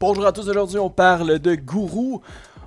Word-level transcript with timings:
Bonjour 0.00 0.26
à 0.26 0.32
tous, 0.32 0.48
aujourd'hui 0.48 0.78
on 0.78 0.90
parle 0.90 1.38
de 1.38 1.54
gourou. 1.54 2.20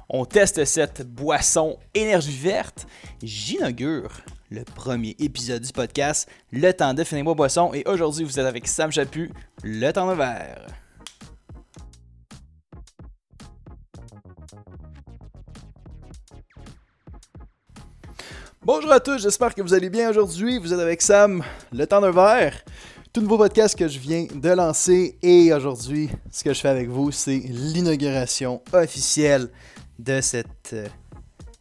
On 0.10 0.26
teste 0.26 0.64
cette 0.66 1.02
boisson 1.08 1.78
énergie 1.94 2.36
verte. 2.36 2.88
J'inaugure 3.22 4.10
le 4.50 4.64
premier 4.64 5.16
épisode 5.20 5.62
du 5.62 5.72
podcast, 5.72 6.30
Le 6.52 6.72
temps 6.72 6.94
de 6.94 7.04
finir 7.04 7.26
ma 7.26 7.34
boisson. 7.34 7.74
Et 7.74 7.84
aujourd'hui 7.86 8.24
vous 8.24 8.40
êtes 8.40 8.46
avec 8.46 8.68
Sam 8.68 8.92
Chapu, 8.92 9.32
Le 9.64 9.92
temps 9.92 10.10
de 10.10 10.16
verre. 10.16 10.66
Bonjour 18.64 18.92
à 18.92 19.00
tous, 19.00 19.22
j'espère 19.22 19.54
que 19.54 19.62
vous 19.62 19.74
allez 19.74 19.90
bien 19.90 20.10
aujourd'hui. 20.10 20.58
Vous 20.58 20.74
êtes 20.74 20.80
avec 20.80 21.02
Sam, 21.02 21.44
Le 21.72 21.86
temps 21.86 22.02
d'un 22.02 22.12
verre 22.12 22.64
tout 23.18 23.24
nouveau 23.24 23.40
podcast 23.40 23.76
que 23.76 23.88
je 23.88 23.98
viens 23.98 24.28
de 24.32 24.50
lancer 24.50 25.18
et 25.24 25.52
aujourd'hui, 25.52 26.08
ce 26.30 26.44
que 26.44 26.54
je 26.54 26.62
fais 26.62 26.68
avec 26.68 26.88
vous, 26.88 27.12
c'est 27.12 27.40
l'inauguration 27.40 28.62
officielle 28.72 29.50
de 29.98 30.22
cette 30.22 30.74
euh, 30.74 30.88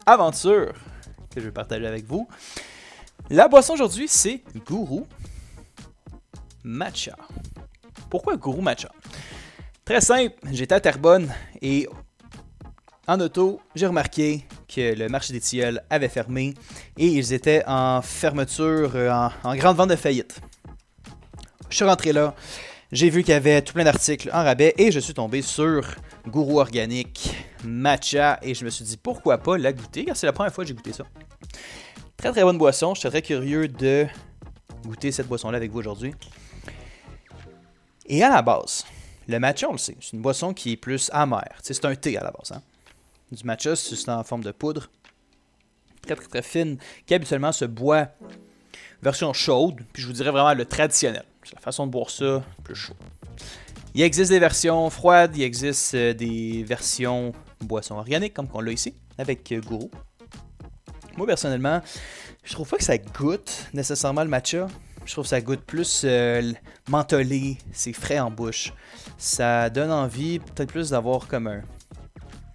aventure 0.04 0.74
que 1.34 1.40
je 1.40 1.46
vais 1.46 1.52
partager 1.52 1.86
avec 1.86 2.04
vous. 2.04 2.28
La 3.30 3.48
boisson 3.48 3.72
aujourd'hui, 3.72 4.06
c'est 4.06 4.42
Gourou 4.66 5.06
Matcha. 6.62 7.16
Pourquoi 8.10 8.36
Gourou 8.36 8.60
Matcha? 8.60 8.92
Très 9.82 10.02
simple, 10.02 10.34
j'étais 10.52 10.74
à 10.74 10.80
Terrebonne 10.80 11.32
et 11.62 11.88
en 13.06 13.18
auto, 13.18 13.62
j'ai 13.74 13.86
remarqué 13.86 14.44
que 14.68 14.94
le 14.94 15.08
marché 15.08 15.32
des 15.32 15.40
tilleuls 15.40 15.80
avait 15.88 16.10
fermé 16.10 16.52
et 16.98 17.06
ils 17.06 17.32
étaient 17.32 17.62
en 17.66 18.02
fermeture, 18.02 18.94
euh, 18.94 19.10
en, 19.10 19.30
en 19.42 19.56
grande 19.56 19.78
vente 19.78 19.88
de 19.88 19.96
faillite. 19.96 20.42
Je 21.76 21.84
suis 21.84 21.90
rentré 21.90 22.14
là, 22.14 22.34
j'ai 22.90 23.10
vu 23.10 23.22
qu'il 23.22 23.34
y 23.34 23.36
avait 23.36 23.60
tout 23.60 23.74
plein 23.74 23.84
d'articles 23.84 24.30
en 24.32 24.42
rabais 24.42 24.72
et 24.78 24.90
je 24.90 24.98
suis 24.98 25.12
tombé 25.12 25.42
sur 25.42 25.86
Gourou 26.26 26.58
Organique 26.58 27.36
Matcha 27.64 28.38
et 28.40 28.54
je 28.54 28.64
me 28.64 28.70
suis 28.70 28.82
dit 28.82 28.96
pourquoi 28.96 29.36
pas 29.36 29.58
la 29.58 29.74
goûter? 29.74 30.06
Car 30.06 30.16
c'est 30.16 30.24
la 30.24 30.32
première 30.32 30.54
fois 30.54 30.64
que 30.64 30.68
j'ai 30.68 30.74
goûté 30.74 30.94
ça. 30.94 31.04
Très 32.16 32.30
très 32.30 32.44
bonne 32.44 32.56
boisson, 32.56 32.94
je 32.94 33.00
suis 33.00 33.10
très 33.10 33.20
curieux 33.20 33.68
de 33.68 34.06
goûter 34.86 35.12
cette 35.12 35.28
boisson-là 35.28 35.58
avec 35.58 35.70
vous 35.70 35.80
aujourd'hui. 35.80 36.14
Et 38.06 38.22
à 38.22 38.30
la 38.30 38.40
base, 38.40 38.86
le 39.28 39.38
matcha, 39.38 39.68
on 39.68 39.72
le 39.72 39.78
sait, 39.78 39.98
c'est 40.00 40.14
une 40.14 40.22
boisson 40.22 40.54
qui 40.54 40.72
est 40.72 40.76
plus 40.78 41.10
amère. 41.12 41.58
c'est 41.62 41.84
un 41.84 41.94
thé 41.94 42.16
à 42.16 42.24
la 42.24 42.30
base. 42.30 42.52
Hein? 42.52 42.62
Du 43.30 43.44
matcha, 43.44 43.76
c'est 43.76 44.08
en 44.08 44.24
forme 44.24 44.44
de 44.44 44.52
poudre, 44.52 44.88
très 46.00 46.16
très 46.16 46.26
très 46.28 46.42
fine, 46.42 46.78
qui 47.04 47.12
habituellement 47.12 47.52
se 47.52 47.66
boit 47.66 48.08
version 49.02 49.34
chaude, 49.34 49.82
puis 49.92 50.00
je 50.00 50.06
vous 50.06 50.14
dirais 50.14 50.30
vraiment 50.30 50.54
le 50.54 50.64
traditionnel. 50.64 51.26
C'est 51.46 51.54
la 51.54 51.60
façon 51.60 51.86
de 51.86 51.92
boire 51.92 52.10
ça, 52.10 52.42
plus 52.64 52.74
chaud. 52.74 52.96
Il 53.94 54.02
existe 54.02 54.32
des 54.32 54.40
versions 54.40 54.90
froides, 54.90 55.36
il 55.36 55.44
existe 55.44 55.94
euh, 55.94 56.12
des 56.12 56.64
versions 56.64 57.32
boissons 57.60 57.94
organiques, 57.94 58.34
comme 58.34 58.48
qu'on 58.48 58.60
l'a 58.60 58.72
ici, 58.72 58.94
avec 59.16 59.52
euh, 59.52 59.60
Gourou. 59.60 59.88
Moi, 61.16 61.24
personnellement, 61.24 61.80
je 62.42 62.52
trouve 62.52 62.68
pas 62.68 62.78
que 62.78 62.82
ça 62.82 62.98
goûte 62.98 63.68
nécessairement 63.72 64.24
le 64.24 64.28
matcha. 64.28 64.66
Je 65.04 65.12
trouve 65.12 65.22
que 65.22 65.28
ça 65.28 65.40
goûte 65.40 65.60
plus 65.60 66.02
euh, 66.04 66.52
mentholé, 66.88 67.58
c'est 67.70 67.92
frais 67.92 68.18
en 68.18 68.32
bouche. 68.32 68.72
Ça 69.16 69.70
donne 69.70 69.92
envie, 69.92 70.40
peut-être 70.40 70.72
plus 70.72 70.90
d'avoir 70.90 71.28
comme 71.28 71.46
un, 71.46 71.62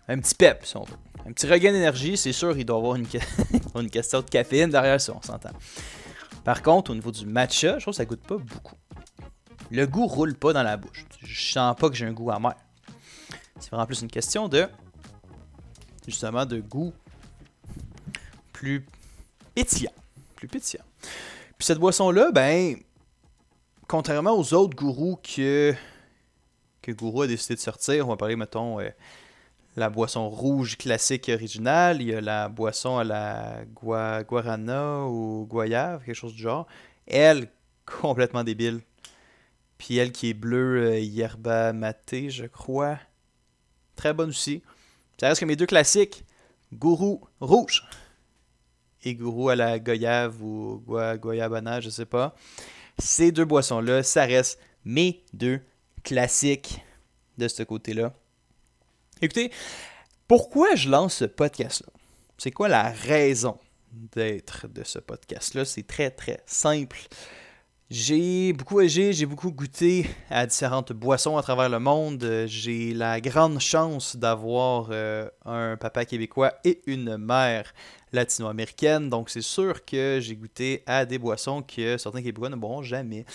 un 0.10 0.20
petit 0.20 0.36
pep, 0.36 0.66
si 0.66 0.76
on 0.76 0.84
veut. 0.84 0.98
Un 1.26 1.32
petit 1.32 1.48
regain 1.48 1.72
d'énergie, 1.72 2.18
c'est 2.18 2.34
sûr, 2.34 2.58
il 2.58 2.66
doit 2.66 2.76
avoir 2.76 2.96
une, 2.96 3.08
une 3.76 3.90
question 3.90 4.20
de 4.20 4.30
caféine 4.30 4.70
derrière 4.70 5.00
ça, 5.00 5.14
on 5.16 5.22
s'entend. 5.22 5.52
Par 6.44 6.62
contre, 6.62 6.92
au 6.92 6.96
niveau 6.96 7.12
du 7.12 7.26
matcha, 7.26 7.78
je 7.78 7.84
trouve 7.84 7.94
que 7.94 7.98
ça 7.98 8.06
goûte 8.06 8.28
pas 8.28 8.38
beaucoup. 8.38 8.76
Le 9.72 9.88
goût 9.88 10.06
roule 10.06 10.36
pas 10.36 10.52
dans 10.52 10.64
la 10.64 10.76
bouche. 10.76 11.06
Je 11.24 11.52
sens 11.54 11.76
pas 11.78 11.90
que 11.90 11.96
j'ai 11.96 12.06
un 12.06 12.12
goût 12.12 12.30
amer. 12.30 12.56
C'est 13.60 13.70
vraiment 13.70 13.86
plus 13.86 14.02
une 14.02 14.10
question 14.10 14.50
de 14.50 14.68
justement 16.06 16.46
de 16.46 16.60
goût 16.60 16.94
plus 18.52 18.86
pétillant, 19.56 19.94
plus 20.36 20.50
pétillant. 20.50 20.84
Puis 21.58 21.66
cette 21.66 21.78
boisson 21.78 22.12
là, 22.12 22.32
ben 22.32 22.76
contrairement 23.88 24.38
aux 24.38 24.54
autres 24.54 24.76
gourous 24.76 25.18
que 25.18 25.74
que 26.82 26.92
Gourou 26.92 27.22
a 27.22 27.28
décidé 27.28 27.54
de 27.56 27.60
sortir, 27.60 28.08
on 28.08 28.10
va 28.10 28.18
parler 28.18 28.36
mettons 28.36 28.80
euh, 28.80 28.90
la 29.78 29.90
boisson 29.90 30.30
rouge 30.30 30.78
classique 30.78 31.30
originale, 31.30 32.02
il 32.02 32.08
y 32.08 32.16
a 32.16 32.22
la 32.22 32.50
boisson 32.50 32.98
à 32.98 33.04
la 33.04 33.64
guarana 33.76 35.06
ou 35.06 35.46
guayave, 35.48 36.04
quelque 36.04 36.16
chose 36.16 36.34
du 36.34 36.42
genre. 36.42 36.68
Elle, 37.06 37.50
complètement 37.86 38.44
débile. 38.44 38.82
Puis 39.82 39.98
elle 39.98 40.12
qui 40.12 40.30
est 40.30 40.36
bleue, 40.36 40.92
euh, 40.92 41.00
yerba 41.00 41.74
maté, 41.74 42.30
je 42.30 42.46
crois. 42.46 43.00
Très 43.96 44.14
bonne 44.14 44.30
aussi. 44.30 44.62
Ça 45.20 45.28
reste 45.28 45.42
que 45.42 45.46
mes 45.46 45.56
deux 45.56 45.66
classiques. 45.66 46.24
Gourou 46.72 47.28
rouge 47.40 47.84
et 49.04 49.16
gourou 49.16 49.50
à 49.50 49.56
la 49.56 49.80
goyave 49.80 50.40
ou 50.44 50.84
guayabana, 50.86 51.82
je 51.82 51.90
sais 51.90 52.06
pas. 52.06 52.36
Ces 53.00 53.32
deux 53.32 53.44
boissons-là, 53.44 54.04
ça 54.04 54.26
reste 54.26 54.60
mes 54.86 55.24
deux 55.34 55.60
classiques 56.04 56.80
de 57.40 57.48
ce 57.48 57.64
côté-là. 57.64 58.14
Écoutez, 59.20 59.52
pourquoi 60.28 60.76
je 60.76 60.90
lance 60.90 61.16
ce 61.16 61.26
podcast-là? 61.26 61.92
C'est 62.38 62.52
quoi 62.52 62.68
la 62.68 62.92
raison 62.92 63.58
d'être 63.92 64.68
de 64.68 64.84
ce 64.84 65.00
podcast-là? 65.00 65.66
C'est 65.66 65.88
très, 65.88 66.12
très 66.12 66.44
simple. 66.46 67.00
J'ai 67.94 68.54
beaucoup 68.54 68.80
agi, 68.80 69.12
j'ai 69.12 69.26
beaucoup 69.26 69.52
goûté 69.52 70.10
à 70.30 70.48
différentes 70.48 70.94
boissons 70.94 71.36
à 71.36 71.42
travers 71.42 71.68
le 71.68 71.78
monde. 71.78 72.46
J'ai 72.46 72.94
la 72.94 73.20
grande 73.20 73.60
chance 73.60 74.16
d'avoir 74.16 74.88
euh, 74.92 75.28
un 75.44 75.76
papa 75.76 76.06
québécois 76.06 76.54
et 76.64 76.82
une 76.86 77.18
mère 77.18 77.74
latino-américaine. 78.14 79.10
Donc 79.10 79.30
c'est 79.30 79.42
sûr 79.42 79.84
que 79.84 80.20
j'ai 80.22 80.38
goûté 80.38 80.84
à 80.86 81.06
des 81.06 81.18
boissons 81.18 81.64
que 81.64 81.98
certains 81.98 82.22
Québécois 82.22 82.48
ne 82.48 82.56
boiront 82.56 82.82
jamais. 82.82 83.26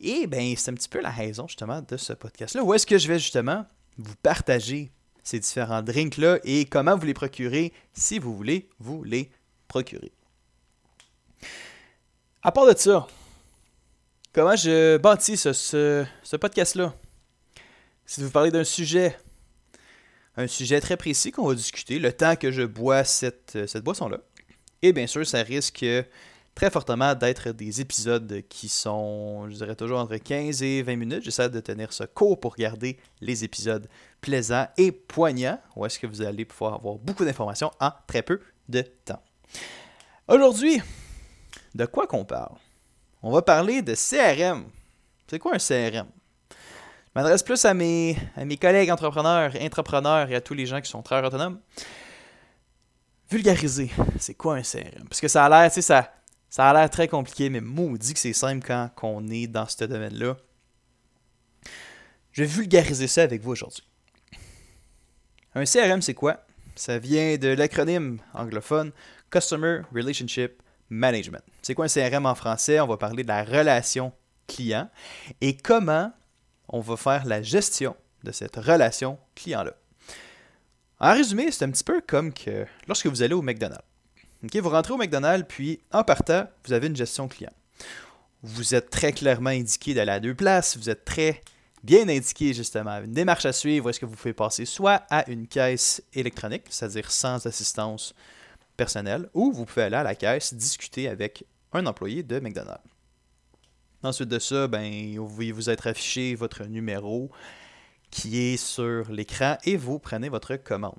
Et 0.00 0.26
bien, 0.26 0.52
c'est 0.56 0.72
un 0.72 0.74
petit 0.74 0.88
peu 0.88 1.00
la 1.00 1.10
raison 1.10 1.46
justement 1.46 1.80
de 1.80 1.96
ce 1.96 2.12
podcast-là. 2.12 2.64
Où 2.64 2.74
est-ce 2.74 2.88
que 2.88 2.98
je 2.98 3.06
vais 3.06 3.20
justement 3.20 3.64
vous 3.98 4.16
partager 4.20 4.90
ces 5.22 5.38
différents 5.38 5.82
drinks-là 5.82 6.40
et 6.42 6.64
comment 6.64 6.96
vous 6.96 7.06
les 7.06 7.14
procurer 7.14 7.72
si 7.92 8.18
vous 8.18 8.36
voulez 8.36 8.68
vous 8.80 9.04
les 9.04 9.30
procurer? 9.68 10.10
À 12.42 12.50
part 12.50 12.66
de 12.66 12.76
ça, 12.76 13.06
comment 14.32 14.56
je 14.56 14.96
bâtis 14.96 15.36
ce, 15.36 15.52
ce, 15.52 16.36
podcast-là? 16.36 16.94
C'est 18.06 18.20
de 18.20 18.26
vous 18.26 18.32
parler 18.32 18.50
d'un 18.50 18.64
sujet, 18.64 19.16
un 20.36 20.46
sujet 20.46 20.80
très 20.80 20.96
précis 20.96 21.30
qu'on 21.30 21.46
va 21.46 21.54
discuter 21.54 21.98
le 21.98 22.12
temps 22.12 22.36
que 22.36 22.50
je 22.50 22.62
bois 22.62 23.04
cette, 23.04 23.58
cette 23.66 23.84
boisson-là. 23.84 24.18
Et 24.82 24.92
bien 24.92 25.06
sûr, 25.06 25.26
ça 25.26 25.42
risque 25.42 25.84
très 26.54 26.70
fortement 26.70 27.14
d'être 27.14 27.50
des 27.50 27.80
épisodes 27.80 28.42
qui 28.48 28.68
sont, 28.68 29.48
je 29.48 29.54
dirais 29.54 29.76
toujours 29.76 30.00
entre 30.00 30.16
15 30.16 30.62
et 30.62 30.82
20 30.82 30.96
minutes. 30.96 31.22
J'essaie 31.24 31.48
de 31.48 31.60
tenir 31.60 31.92
ce 31.92 32.04
court 32.04 32.40
pour 32.40 32.56
garder 32.56 32.98
les 33.20 33.44
épisodes 33.44 33.88
plaisants 34.20 34.66
et 34.76 34.90
poignants, 34.92 35.60
où 35.76 35.86
est-ce 35.86 35.98
que 35.98 36.06
vous 36.06 36.22
allez 36.22 36.44
pouvoir 36.44 36.74
avoir 36.74 36.96
beaucoup 36.96 37.24
d'informations 37.24 37.70
en 37.80 37.90
très 38.06 38.22
peu 38.22 38.40
de 38.68 38.82
temps. 38.82 39.22
Aujourd'hui, 40.28 40.80
de 41.74 41.86
quoi 41.86 42.06
qu'on 42.06 42.24
parle? 42.24 42.56
On 43.22 43.30
va 43.30 43.42
parler 43.42 43.82
de 43.82 43.94
CRM. 43.94 44.64
C'est 45.28 45.38
quoi 45.38 45.54
un 45.54 45.58
CRM? 45.58 46.06
Je 46.50 46.54
m'adresse 47.14 47.42
plus 47.42 47.62
à 47.64 47.74
mes, 47.74 48.16
à 48.34 48.44
mes 48.44 48.56
collègues 48.56 48.90
entrepreneurs, 48.90 49.52
intrapreneurs 49.60 50.30
et 50.30 50.36
à 50.36 50.40
tous 50.40 50.54
les 50.54 50.64
gens 50.64 50.80
qui 50.80 50.88
sont 50.88 51.02
très 51.02 51.22
autonomes. 51.24 51.60
Vulgariser, 53.30 53.90
c'est 54.18 54.34
quoi 54.34 54.56
un 54.56 54.62
CRM? 54.62 55.06
Parce 55.08 55.20
que 55.20 55.28
ça 55.28 55.44
a 55.44 55.48
l'air, 55.48 55.70
tu 55.70 55.74
sais, 55.74 55.82
ça, 55.82 56.12
ça 56.48 56.68
a 56.68 56.72
l'air 56.72 56.88
très 56.88 57.08
compliqué, 57.08 57.50
mais 57.50 57.60
maudit 57.60 58.14
que 58.14 58.20
c'est 58.20 58.32
simple 58.32 58.66
quand 58.66 58.90
on 59.02 59.28
est 59.28 59.46
dans 59.46 59.66
ce 59.66 59.84
domaine-là. 59.84 60.36
Je 62.32 62.42
vais 62.42 62.48
vulgariser 62.48 63.06
ça 63.06 63.22
avec 63.22 63.42
vous 63.42 63.50
aujourd'hui. 63.50 63.84
Un 65.54 65.64
CRM, 65.64 66.00
c'est 66.00 66.14
quoi? 66.14 66.44
Ça 66.74 66.98
vient 66.98 67.36
de 67.36 67.48
l'acronyme 67.48 68.18
anglophone 68.32 68.92
Customer 69.30 69.82
Relationship 69.94 70.62
Management. 70.90 71.42
C'est 71.62 71.74
quoi 71.74 71.86
un 71.86 71.88
CRM 71.88 72.26
en 72.26 72.34
français? 72.34 72.80
On 72.80 72.86
va 72.86 72.96
parler 72.96 73.22
de 73.22 73.28
la 73.28 73.44
relation 73.44 74.12
client 74.46 74.90
et 75.40 75.56
comment 75.56 76.12
on 76.68 76.80
va 76.80 76.96
faire 76.96 77.24
la 77.24 77.42
gestion 77.42 77.96
de 78.24 78.32
cette 78.32 78.56
relation 78.56 79.18
client-là. 79.34 79.74
En 80.98 81.12
résumé, 81.12 81.50
c'est 81.50 81.64
un 81.64 81.70
petit 81.70 81.84
peu 81.84 82.02
comme 82.06 82.32
que 82.32 82.66
lorsque 82.86 83.06
vous 83.06 83.22
allez 83.22 83.34
au 83.34 83.42
McDonald's 83.42 83.84
vous 84.42 84.68
rentrez 84.68 84.92
au 84.92 84.96
McDonald's, 84.96 85.46
puis 85.48 85.80
en 85.92 86.04
partant, 86.04 86.46
vous 86.64 86.72
avez 86.72 86.86
une 86.86 86.96
gestion 86.96 87.28
client. 87.28 87.52
Vous 88.42 88.74
êtes 88.74 88.90
très 88.90 89.12
clairement 89.12 89.50
indiqué 89.50 89.94
d'aller 89.94 90.12
à 90.12 90.20
deux 90.20 90.34
places, 90.34 90.76
vous 90.76 90.88
êtes 90.88 91.04
très 91.04 91.42
bien 91.82 92.08
indiqué 92.08 92.54
justement 92.54 92.98
une 92.98 93.12
démarche 93.12 93.46
à 93.46 93.52
suivre, 93.52 93.90
est-ce 93.90 94.00
que 94.00 94.06
vous 94.06 94.16
pouvez 94.16 94.32
passer 94.32 94.64
soit 94.64 95.02
à 95.10 95.28
une 95.30 95.46
caisse 95.46 96.02
électronique, 96.14 96.64
c'est-à-dire 96.70 97.10
sans 97.10 97.46
assistance 97.46 98.14
personnelle, 98.80 99.28
ou 99.34 99.52
vous 99.52 99.66
pouvez 99.66 99.82
aller 99.82 99.96
à 99.96 100.02
la 100.02 100.14
caisse 100.14 100.54
discuter 100.54 101.06
avec 101.06 101.44
un 101.74 101.84
employé 101.84 102.22
de 102.22 102.40
McDonald's. 102.40 102.80
Ensuite 104.02 104.30
de 104.30 104.38
ça, 104.38 104.68
ben, 104.68 105.18
vous 105.18 105.28
vous 105.28 105.68
être 105.68 105.86
affiché 105.86 106.34
votre 106.34 106.64
numéro 106.64 107.30
qui 108.10 108.38
est 108.38 108.56
sur 108.56 109.12
l'écran 109.12 109.58
et 109.66 109.76
vous 109.76 109.98
prenez 109.98 110.30
votre 110.30 110.56
commande. 110.56 110.98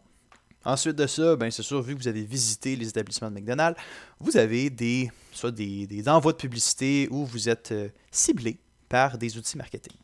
Ensuite 0.63 0.95
de 0.95 1.07
ça, 1.07 1.35
ben 1.35 1.49
c'est 1.49 1.63
sûr, 1.63 1.81
vu 1.81 1.95
que 1.95 2.01
vous 2.01 2.07
avez 2.07 2.23
visité 2.23 2.75
les 2.75 2.87
établissements 2.87 3.31
de 3.31 3.33
McDonald's, 3.39 3.81
vous 4.19 4.37
avez 4.37 4.69
des, 4.69 5.09
soit 5.31 5.49
des, 5.49 6.03
envois 6.07 6.33
de 6.33 6.37
publicité 6.37 7.07
où 7.09 7.25
vous 7.25 7.49
êtes 7.49 7.71
euh, 7.71 7.89
ciblé 8.11 8.59
par 8.89 9.17
des 9.17 9.39
outils 9.39 9.57
marketing. 9.57 9.97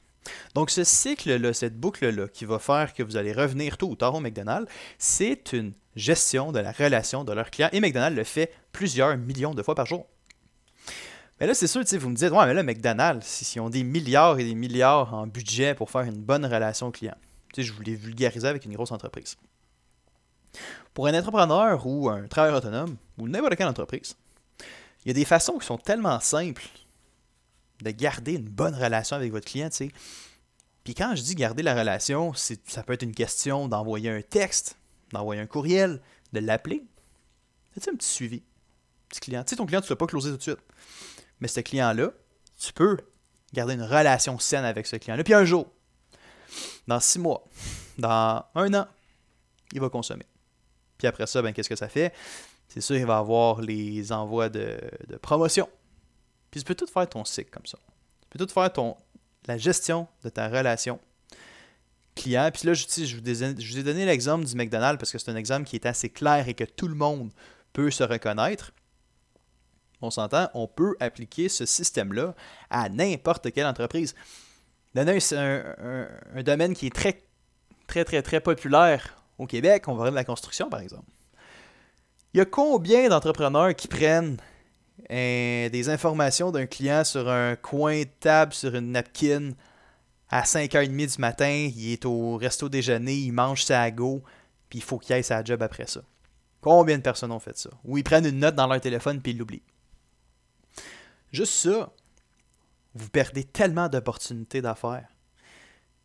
Donc 0.55 0.69
ce 0.69 0.83
cycle-là, 0.83 1.53
cette 1.53 1.79
boucle-là, 1.79 2.27
qui 2.27 2.45
va 2.45 2.59
faire 2.59 2.93
que 2.93 3.03
vous 3.03 3.17
allez 3.17 3.33
revenir 3.33 3.77
tôt 3.77 3.89
ou 3.89 3.95
tard 3.95 4.15
au 4.15 4.19
McDonald's, 4.19 4.71
c'est 4.97 5.53
une 5.53 5.73
gestion 5.95 6.51
de 6.51 6.59
la 6.59 6.71
relation 6.71 7.23
de 7.23 7.33
leurs 7.33 7.51
clients. 7.51 7.69
Et 7.71 7.79
McDonald's 7.79 8.17
le 8.17 8.23
fait 8.23 8.51
plusieurs 8.71 9.17
millions 9.17 9.53
de 9.53 9.63
fois 9.63 9.75
par 9.75 9.85
jour. 9.85 10.05
Mais 11.39 11.45
là, 11.45 11.53
c'est 11.53 11.67
sûr, 11.67 11.83
vous 11.99 12.09
me 12.09 12.15
dites, 12.15 12.31
ouais, 12.31 12.45
mais 12.47 12.53
là, 12.53 12.63
McDonald's, 12.63 13.25
s'ils 13.25 13.61
ont 13.61 13.69
des 13.69 13.83
milliards 13.83 14.39
et 14.39 14.43
des 14.43 14.55
milliards 14.55 15.13
en 15.13 15.27
budget 15.27 15.75
pour 15.75 15.91
faire 15.91 16.01
une 16.01 16.21
bonne 16.21 16.45
relation 16.45 16.91
client, 16.91 17.15
je 17.55 17.71
voulais 17.71 17.93
vulgariser 17.93 18.47
avec 18.47 18.65
une 18.65 18.73
grosse 18.73 18.91
entreprise. 18.91 19.37
Pour 20.93 21.07
un 21.07 21.17
entrepreneur 21.17 21.85
ou 21.85 22.09
un 22.09 22.27
travailleur 22.27 22.57
autonome, 22.57 22.97
ou 23.19 23.27
n'importe 23.27 23.55
quelle 23.55 23.67
entreprise, 23.67 24.15
il 25.05 25.09
y 25.09 25.11
a 25.11 25.13
des 25.13 25.25
façons 25.25 25.59
qui 25.59 25.65
sont 25.65 25.77
tellement 25.77 26.19
simples 26.19 26.63
de 27.81 27.91
garder 27.91 28.33
une 28.33 28.49
bonne 28.49 28.75
relation 28.75 29.15
avec 29.15 29.31
votre 29.31 29.45
client. 29.45 29.69
Puis 30.83 30.95
quand 30.95 31.15
je 31.15 31.21
dis 31.21 31.35
garder 31.35 31.63
la 31.63 31.75
relation, 31.75 32.33
ça 32.33 32.83
peut 32.83 32.93
être 32.93 33.03
une 33.03 33.13
question 33.13 33.67
d'envoyer 33.67 34.09
un 34.09 34.21
texte, 34.21 34.77
d'envoyer 35.11 35.41
un 35.41 35.45
courriel, 35.45 36.01
de 36.33 36.39
l'appeler. 36.39 36.83
C'est 37.77 37.89
un 37.91 37.95
petit 37.95 38.09
suivi. 38.09 38.43
Petit 39.09 39.19
client? 39.19 39.43
Tu 39.43 39.51
sais, 39.51 39.55
ton 39.55 39.65
client, 39.65 39.81
tu 39.81 39.87
ne 39.87 39.89
l'as 39.91 39.97
pas 39.97 40.07
closer 40.07 40.31
tout 40.31 40.37
de 40.37 40.41
suite. 40.41 40.59
Mais 41.39 41.47
ce 41.47 41.59
client-là, 41.59 42.11
tu 42.59 42.73
peux 42.73 42.97
garder 43.53 43.75
une 43.75 43.83
relation 43.83 44.39
saine 44.39 44.65
avec 44.65 44.87
ce 44.87 44.95
client-là. 44.95 45.23
Puis 45.23 45.33
un 45.33 45.45
jour, 45.45 45.67
dans 46.87 46.99
six 46.99 47.19
mois, 47.19 47.45
dans 47.97 48.43
un 48.55 48.73
an, 48.73 48.87
il 49.73 49.79
va 49.79 49.89
consommer. 49.89 50.25
Puis 50.97 51.07
après 51.07 51.27
ça, 51.27 51.41
ben, 51.41 51.53
qu'est-ce 51.53 51.69
que 51.69 51.75
ça 51.75 51.87
fait? 51.87 52.13
C'est 52.67 52.81
sûr, 52.81 52.97
il 52.97 53.05
va 53.05 53.17
avoir 53.17 53.61
les 53.61 54.11
envois 54.11 54.49
de, 54.49 54.77
promotion. 55.21 55.69
Puis 56.51 56.61
tu 56.61 56.65
peux 56.65 56.75
tout 56.75 56.87
faire 56.87 57.07
ton 57.07 57.25
cycle 57.25 57.49
comme 57.49 57.65
ça. 57.65 57.77
Tu 58.21 58.37
peux 58.37 58.45
tout 58.45 58.53
faire 58.53 58.71
la 59.47 59.57
gestion 59.57 60.07
de 60.23 60.29
ta 60.29 60.47
relation 60.47 60.99
client. 62.15 62.49
Puis 62.53 62.67
là, 62.67 62.73
je, 62.73 63.15
vous, 63.15 63.77
ai 63.77 63.83
donné 63.83 64.05
l'exemple 64.05 64.45
du 64.45 64.55
McDonald's 64.55 64.99
parce 64.99 65.11
que 65.11 65.17
c'est 65.17 65.31
un 65.31 65.35
exemple 65.35 65.67
qui 65.67 65.75
est 65.75 65.85
assez 65.85 66.09
clair 66.09 66.47
et 66.47 66.53
que 66.53 66.63
tout 66.63 66.87
le 66.87 66.95
monde 66.95 67.31
peut 67.73 67.91
se 67.91 68.03
reconnaître. 68.03 68.71
On 70.01 70.11
s'entend, 70.11 70.49
on 70.53 70.67
peut 70.67 70.95
appliquer 70.99 71.49
ce 71.49 71.65
système-là 71.65 72.35
à 72.69 72.89
n'importe 72.89 73.51
quelle 73.51 73.65
entreprise. 73.65 74.13
Donner 74.93 75.19
un, 75.31 76.07
un, 76.35 76.43
domaine 76.43 76.73
qui 76.73 76.87
est 76.87 76.95
très, 76.95 77.23
très, 77.87 78.03
très, 78.03 78.21
très 78.21 78.41
populaire 78.41 79.23
au 79.37 79.45
Québec, 79.45 79.87
on 79.87 79.91
va 79.91 79.97
voir 79.97 80.11
de 80.11 80.15
la 80.15 80.23
construction, 80.23 80.69
par 80.69 80.81
exemple. 80.81 81.09
Il 82.33 82.37
y 82.37 82.41
a 82.41 82.45
combien 82.45 83.09
d'entrepreneurs 83.09 83.75
qui 83.75 83.87
prennent 83.87 84.37
euh, 85.11 85.69
des 85.69 85.89
informations 85.89 86.51
d'un 86.51 86.65
client 86.65 87.03
sur 87.03 87.29
un 87.29 87.55
coin 87.55 87.99
de 87.99 88.09
table, 88.19 88.53
sur 88.53 88.75
une 88.75 88.91
napkin, 88.91 89.51
à 90.29 90.43
5h30 90.43 91.15
du 91.15 91.21
matin, 91.21 91.69
il 91.73 91.93
est 91.93 92.05
au 92.05 92.35
resto 92.37 92.67
déjeuner, 92.67 93.15
il 93.15 93.31
mange 93.31 93.63
sa 93.63 93.89
go, 93.91 94.21
puis 94.69 94.79
il 94.79 94.83
faut 94.83 94.97
qu'il 94.97 95.13
aille 95.15 95.23
sa 95.23 95.43
job 95.43 95.61
après 95.61 95.87
ça. 95.87 96.01
Combien 96.59 96.97
de 96.97 97.03
personnes 97.03 97.31
ont 97.31 97.39
fait 97.39 97.57
ça? 97.57 97.69
Ou 97.85 97.97
ils 97.97 98.03
prennent 98.03 98.25
une 98.25 98.39
note 98.39 98.55
dans 98.55 98.67
leur 98.67 98.81
téléphone 98.81 99.21
puis 99.21 99.31
ils 99.31 99.37
l'oublient. 99.37 99.63
Juste 101.31 101.53
ça, 101.53 101.91
vous 102.93 103.09
perdez 103.09 103.43
tellement 103.43 103.87
d'opportunités 103.87 104.61
d'affaires. 104.61 105.07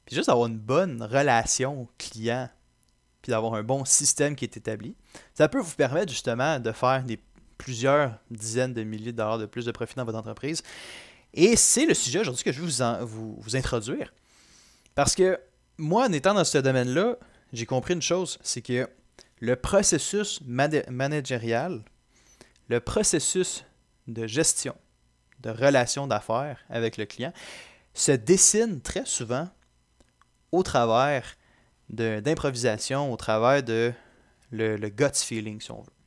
Puis 0.04 0.14
juste 0.16 0.28
avoir 0.28 0.48
une 0.48 0.58
bonne 0.58 1.02
relation 1.02 1.88
client 1.98 2.48
puis 3.22 3.30
d'avoir 3.30 3.54
un 3.54 3.62
bon 3.62 3.84
système 3.84 4.34
qui 4.34 4.44
est 4.44 4.56
établi, 4.56 4.96
ça 5.32 5.48
peut 5.48 5.60
vous 5.60 5.74
permettre 5.74 6.10
justement 6.10 6.58
de 6.58 6.72
faire 6.72 7.04
des 7.04 7.20
plusieurs 7.62 8.18
dizaines 8.28 8.74
de 8.74 8.82
milliers 8.82 9.12
de 9.12 9.16
dollars 9.16 9.38
de 9.38 9.46
plus 9.46 9.64
de 9.64 9.70
profit 9.70 9.94
dans 9.94 10.04
votre 10.04 10.18
entreprise. 10.18 10.64
Et 11.32 11.54
c'est 11.54 11.86
le 11.86 11.94
sujet 11.94 12.18
aujourd'hui 12.18 12.42
que 12.42 12.50
je 12.50 12.60
vais 12.60 13.04
vous, 13.04 13.36
vous, 13.40 13.56
introduire. 13.56 14.12
Parce 14.96 15.14
que 15.14 15.38
moi, 15.78 16.08
en 16.08 16.12
étant 16.12 16.34
dans 16.34 16.44
ce 16.44 16.58
domaine-là, 16.58 17.16
j'ai 17.52 17.64
compris 17.64 17.94
une 17.94 18.02
chose, 18.02 18.40
c'est 18.42 18.62
que 18.62 18.88
le 19.38 19.54
processus 19.54 20.40
managérial, 20.40 21.82
le 22.68 22.80
processus 22.80 23.64
de 24.08 24.26
gestion, 24.26 24.74
de 25.40 25.50
relation 25.50 26.08
d'affaires 26.08 26.58
avec 26.68 26.96
le 26.96 27.06
client, 27.06 27.32
se 27.94 28.10
dessine 28.10 28.80
très 28.80 29.06
souvent 29.06 29.48
au 30.50 30.64
travers 30.64 31.36
d'improvisation 31.88 33.12
au 33.12 33.16
travers 33.16 33.62
de 33.62 33.92
le, 34.50 34.76
gut 34.88 35.14
feeling, 35.14 35.60
si 35.60 35.70
on 35.70 35.82
veut. 35.82 36.01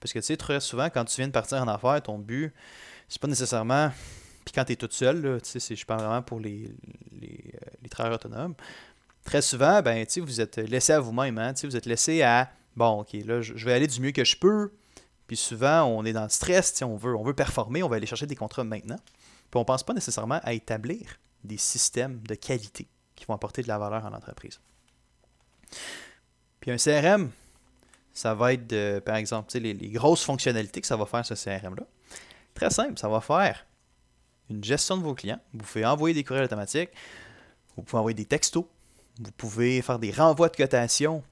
Parce 0.00 0.12
que 0.12 0.18
tu 0.18 0.26
sais, 0.26 0.36
très 0.36 0.60
souvent, 0.60 0.88
quand 0.90 1.04
tu 1.04 1.16
viens 1.16 1.28
de 1.28 1.32
partir 1.32 1.58
en 1.58 1.68
affaires, 1.68 2.02
ton 2.02 2.18
but, 2.18 2.52
c'est 3.08 3.20
pas 3.20 3.28
nécessairement. 3.28 3.90
Puis 4.44 4.52
quand 4.54 4.64
tu 4.64 4.72
es 4.72 4.76
toute 4.76 4.92
seule, 4.92 5.40
tu 5.42 5.60
sais, 5.60 5.76
je 5.76 5.86
parle 5.86 6.00
vraiment 6.00 6.22
pour 6.22 6.40
les, 6.40 6.64
euh, 7.22 7.26
les 7.82 7.88
travailleurs 7.88 8.18
autonomes. 8.18 8.54
Très 9.24 9.42
souvent, 9.42 9.82
ben, 9.82 10.06
tu 10.06 10.12
sais, 10.14 10.20
vous 10.20 10.40
êtes 10.40 10.56
laissé 10.56 10.94
à 10.94 11.00
vous-même. 11.00 11.36
Hein, 11.38 11.52
tu 11.52 11.60
sais, 11.60 11.66
vous 11.66 11.76
êtes 11.76 11.86
laissé 11.86 12.22
à 12.22 12.50
bon, 12.76 13.00
ok, 13.00 13.12
là, 13.24 13.42
je 13.42 13.64
vais 13.64 13.72
aller 13.72 13.86
du 13.86 14.00
mieux 14.00 14.12
que 14.12 14.24
je 14.24 14.36
peux. 14.36 14.72
Puis 15.26 15.36
souvent, 15.36 15.84
on 15.84 16.04
est 16.04 16.12
dans 16.12 16.24
le 16.24 16.28
stress, 16.28 16.82
on 16.82 16.96
veut, 16.96 17.14
on 17.14 17.22
veut 17.22 17.34
performer, 17.34 17.82
on 17.82 17.88
va 17.88 17.96
aller 17.96 18.06
chercher 18.06 18.26
des 18.26 18.34
contrats 18.34 18.64
maintenant. 18.64 18.98
Puis 19.06 19.56
on 19.56 19.60
ne 19.60 19.64
pense 19.64 19.82
pas 19.82 19.92
nécessairement 19.92 20.40
à 20.42 20.52
établir 20.54 21.20
des 21.44 21.56
systèmes 21.56 22.20
de 22.26 22.34
qualité 22.34 22.88
qui 23.14 23.26
vont 23.26 23.34
apporter 23.34 23.62
de 23.62 23.68
la 23.68 23.78
valeur 23.78 24.04
à 24.04 24.10
l'entreprise. 24.10 24.60
Puis 26.60 26.70
un 26.70 26.76
CRM, 26.76 27.30
ça 28.12 28.34
va 28.34 28.52
être, 28.52 28.66
de, 28.66 29.00
par 29.04 29.16
exemple, 29.16 29.56
les, 29.58 29.74
les 29.74 29.88
grosses 29.88 30.24
fonctionnalités 30.24 30.80
que 30.80 30.86
ça 30.86 30.96
va 30.96 31.06
faire 31.06 31.24
ce 31.24 31.34
CRM-là. 31.34 31.86
Très 32.54 32.70
simple, 32.70 32.98
ça 32.98 33.08
va 33.08 33.20
faire 33.20 33.66
une 34.50 34.62
gestion 34.62 34.98
de 34.98 35.02
vos 35.02 35.14
clients. 35.14 35.40
Vous 35.52 35.64
pouvez 35.64 35.86
envoyer 35.86 36.14
des 36.14 36.24
courriels 36.24 36.44
automatiques, 36.44 36.90
vous 37.76 37.82
pouvez 37.82 38.00
envoyer 38.00 38.14
des 38.14 38.24
textos, 38.26 38.64
vous 39.20 39.32
pouvez 39.32 39.80
faire 39.82 39.98
des 39.98 40.10
renvois 40.10 40.48
de 40.48 40.56
cotation, 40.56 41.22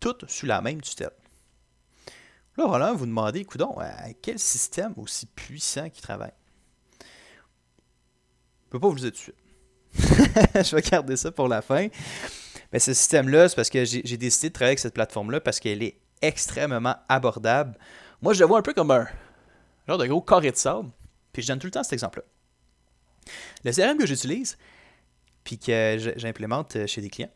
tout 0.00 0.16
sous 0.26 0.46
la 0.46 0.60
même 0.60 0.80
tutelle. 0.80 1.12
Là, 2.56 2.66
voilà, 2.66 2.92
vous 2.92 3.06
demandez, 3.06 3.40
écoute, 3.40 3.62
quel 4.22 4.38
système 4.38 4.94
aussi 4.96 5.26
puissant 5.26 5.88
qui 5.90 6.00
travaille? 6.00 6.32
Je 7.00 8.66
ne 8.66 8.70
peux 8.70 8.80
pas 8.80 8.88
vous 8.88 8.94
le 8.94 9.00
dire 9.00 9.12
tout 9.12 9.16
de 9.16 9.22
suite. 9.22 9.34
je 10.64 10.76
vais 10.76 10.82
garder 10.82 11.16
ça 11.16 11.30
pour 11.30 11.48
la 11.48 11.62
fin. 11.62 11.88
Mais 12.72 12.78
ce 12.78 12.92
système-là, 12.92 13.48
c'est 13.48 13.56
parce 13.56 13.70
que 13.70 13.84
j'ai 13.84 14.16
décidé 14.16 14.48
de 14.48 14.52
travailler 14.52 14.70
avec 14.70 14.78
cette 14.80 14.94
plateforme-là 14.94 15.40
parce 15.40 15.60
qu'elle 15.60 15.82
est 15.82 16.00
extrêmement 16.26 16.96
abordable. 17.08 17.78
Moi, 18.22 18.32
je 18.34 18.40
le 18.40 18.46
vois 18.46 18.58
un 18.58 18.62
peu 18.62 18.74
comme 18.74 18.90
un 18.90 19.06
genre 19.86 19.98
de 19.98 20.06
gros 20.06 20.22
carré 20.22 20.50
de 20.50 20.56
sable. 20.56 20.90
Puis 21.32 21.42
je 21.42 21.48
donne 21.48 21.58
tout 21.58 21.66
le 21.66 21.72
temps 21.72 21.82
cet 21.82 21.92
exemple-là. 21.92 22.24
Le 23.64 23.72
CRM 23.72 23.98
que 23.98 24.06
j'utilise, 24.06 24.56
puis 25.42 25.58
que 25.58 26.14
j'implémente 26.16 26.86
chez 26.86 27.00
des 27.00 27.10
clients, 27.10 27.32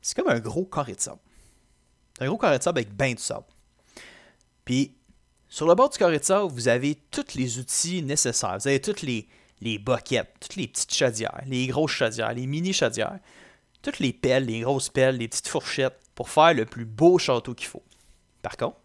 c'est 0.00 0.14
comme 0.16 0.28
un 0.28 0.40
gros 0.40 0.66
carré 0.66 0.94
de 0.94 1.00
sable. 1.00 1.20
Un 2.20 2.26
gros 2.26 2.38
carré 2.38 2.58
de 2.58 2.62
sable 2.62 2.78
avec 2.78 2.94
bien 2.94 3.14
du 3.14 3.22
sable. 3.22 3.46
Puis, 4.64 4.96
sur 5.48 5.66
le 5.66 5.74
bord 5.74 5.90
du 5.90 5.98
carré 5.98 6.18
de 6.18 6.24
sable, 6.24 6.52
vous 6.52 6.68
avez 6.68 6.94
tous 7.10 7.34
les 7.34 7.58
outils 7.58 8.02
nécessaires. 8.02 8.58
Vous 8.58 8.68
avez 8.68 8.80
toutes 8.80 9.02
les, 9.02 9.28
les 9.60 9.78
boquettes, 9.78 10.34
toutes 10.40 10.56
les 10.56 10.68
petites 10.68 10.94
chaudières, 10.94 11.42
les 11.46 11.66
grosses 11.66 11.92
chaudières, 11.92 12.32
les 12.32 12.46
mini 12.46 12.72
chaudières 12.72 13.18
toutes 13.84 13.98
les 13.98 14.12
pelles, 14.12 14.46
les 14.46 14.60
grosses 14.60 14.88
pelles, 14.88 15.18
les 15.18 15.28
petites 15.28 15.46
fourchettes 15.46 16.00
pour 16.14 16.30
faire 16.30 16.54
le 16.54 16.64
plus 16.64 16.86
beau 16.86 17.18
château 17.18 17.54
qu'il 17.54 17.68
faut. 17.68 17.82
Par 18.44 18.58
contre, 18.58 18.76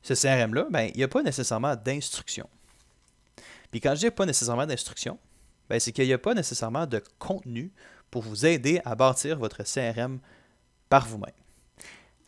ce 0.00 0.14
CRM-là, 0.14 0.66
ben, 0.70 0.90
il 0.94 0.98
n'y 0.98 1.02
a 1.02 1.08
pas 1.08 1.24
nécessairement 1.24 1.74
d'instruction. 1.74 2.48
Puis 3.72 3.80
quand 3.80 3.96
je 3.96 4.06
dis 4.06 4.10
pas 4.12 4.26
nécessairement 4.26 4.64
d'instruction, 4.64 5.18
ben, 5.68 5.80
c'est 5.80 5.90
qu'il 5.90 6.06
n'y 6.06 6.12
a 6.12 6.18
pas 6.18 6.34
nécessairement 6.34 6.86
de 6.86 7.02
contenu 7.18 7.72
pour 8.12 8.22
vous 8.22 8.46
aider 8.46 8.80
à 8.84 8.94
bâtir 8.94 9.40
votre 9.40 9.64
CRM 9.64 10.20
par 10.88 11.08
vous-même. 11.08 11.34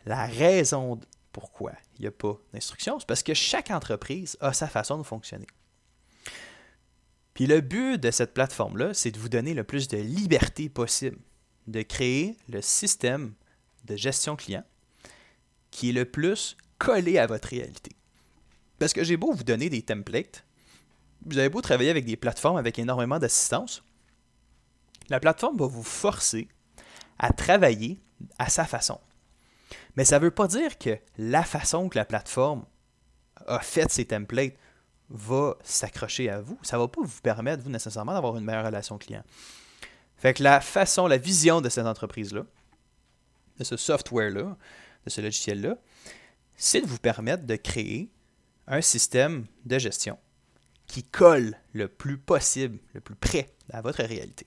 La 0.04 0.26
raison 0.26 0.98
pourquoi 1.30 1.74
il 1.96 2.00
n'y 2.00 2.08
a 2.08 2.10
pas 2.10 2.36
d'instruction, 2.52 2.98
c'est 2.98 3.06
parce 3.06 3.22
que 3.22 3.34
chaque 3.34 3.70
entreprise 3.70 4.36
a 4.40 4.52
sa 4.52 4.66
façon 4.66 4.98
de 4.98 5.04
fonctionner. 5.04 5.46
Puis 7.34 7.46
le 7.46 7.60
but 7.60 7.98
de 7.98 8.10
cette 8.10 8.34
plateforme-là, 8.34 8.94
c'est 8.94 9.12
de 9.12 9.18
vous 9.20 9.28
donner 9.28 9.54
le 9.54 9.62
plus 9.62 9.86
de 9.86 9.98
liberté 9.98 10.68
possible, 10.68 11.18
de 11.68 11.82
créer 11.82 12.36
le 12.48 12.62
système 12.62 13.34
de 13.84 13.94
gestion 13.94 14.34
client 14.34 14.64
qui 15.76 15.90
est 15.90 15.92
le 15.92 16.06
plus 16.06 16.56
collé 16.78 17.18
à 17.18 17.26
votre 17.26 17.48
réalité. 17.48 17.94
Parce 18.78 18.94
que 18.94 19.04
j'ai 19.04 19.18
beau 19.18 19.32
vous 19.32 19.44
donner 19.44 19.68
des 19.68 19.82
templates, 19.82 20.46
vous 21.26 21.36
avez 21.36 21.50
beau 21.50 21.60
travailler 21.60 21.90
avec 21.90 22.06
des 22.06 22.16
plateformes 22.16 22.56
avec 22.56 22.78
énormément 22.78 23.18
d'assistance, 23.18 23.84
la 25.10 25.20
plateforme 25.20 25.58
va 25.58 25.66
vous 25.66 25.82
forcer 25.82 26.48
à 27.18 27.30
travailler 27.30 28.00
à 28.38 28.48
sa 28.48 28.64
façon. 28.64 28.98
Mais 29.96 30.06
ça 30.06 30.18
ne 30.18 30.24
veut 30.24 30.30
pas 30.30 30.48
dire 30.48 30.78
que 30.78 30.98
la 31.18 31.42
façon 31.42 31.90
que 31.90 31.98
la 31.98 32.06
plateforme 32.06 32.64
a 33.46 33.58
fait 33.60 33.92
ses 33.92 34.06
templates 34.06 34.56
va 35.10 35.58
s'accrocher 35.62 36.30
à 36.30 36.40
vous, 36.40 36.58
ça 36.62 36.78
ne 36.78 36.82
va 36.82 36.88
pas 36.88 37.02
vous 37.02 37.20
permettre, 37.20 37.62
vous, 37.62 37.70
nécessairement, 37.70 38.14
d'avoir 38.14 38.38
une 38.38 38.44
meilleure 38.44 38.64
relation 38.64 38.96
client. 38.96 39.24
Fait 40.16 40.32
que 40.32 40.42
la 40.42 40.62
façon, 40.62 41.06
la 41.06 41.18
vision 41.18 41.60
de 41.60 41.68
cette 41.68 41.86
entreprise-là, 41.86 42.46
de 43.58 43.64
ce 43.64 43.76
software-là, 43.76 44.56
de 45.06 45.10
ce 45.10 45.20
logiciel-là, 45.20 45.78
c'est 46.56 46.80
de 46.80 46.86
vous 46.86 46.98
permettre 46.98 47.44
de 47.44 47.56
créer 47.56 48.10
un 48.66 48.80
système 48.80 49.46
de 49.64 49.78
gestion 49.78 50.18
qui 50.86 51.02
colle 51.02 51.56
le 51.72 51.88
plus 51.88 52.18
possible, 52.18 52.78
le 52.92 53.00
plus 53.00 53.14
près 53.14 53.54
à 53.70 53.80
votre 53.80 54.02
réalité. 54.02 54.46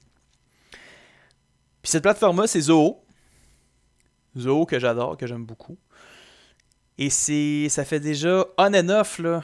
Puis 1.82 1.92
cette 1.92 2.04
plateforme-là, 2.04 2.48
c'est 2.48 2.62
Zoho. 2.62 3.04
Zoho 4.38 4.66
que 4.66 4.80
j'adore, 4.80 5.18
que 5.18 5.28
j'aime 5.28 5.46
beaucoup. 5.46 5.78
Et 6.98 7.10
ça 7.10 7.86
fait 7.86 8.00
déjà 8.00 8.46
on 8.58 8.74
and 8.74 8.89
off, 8.89 9.20
là. 9.20 9.44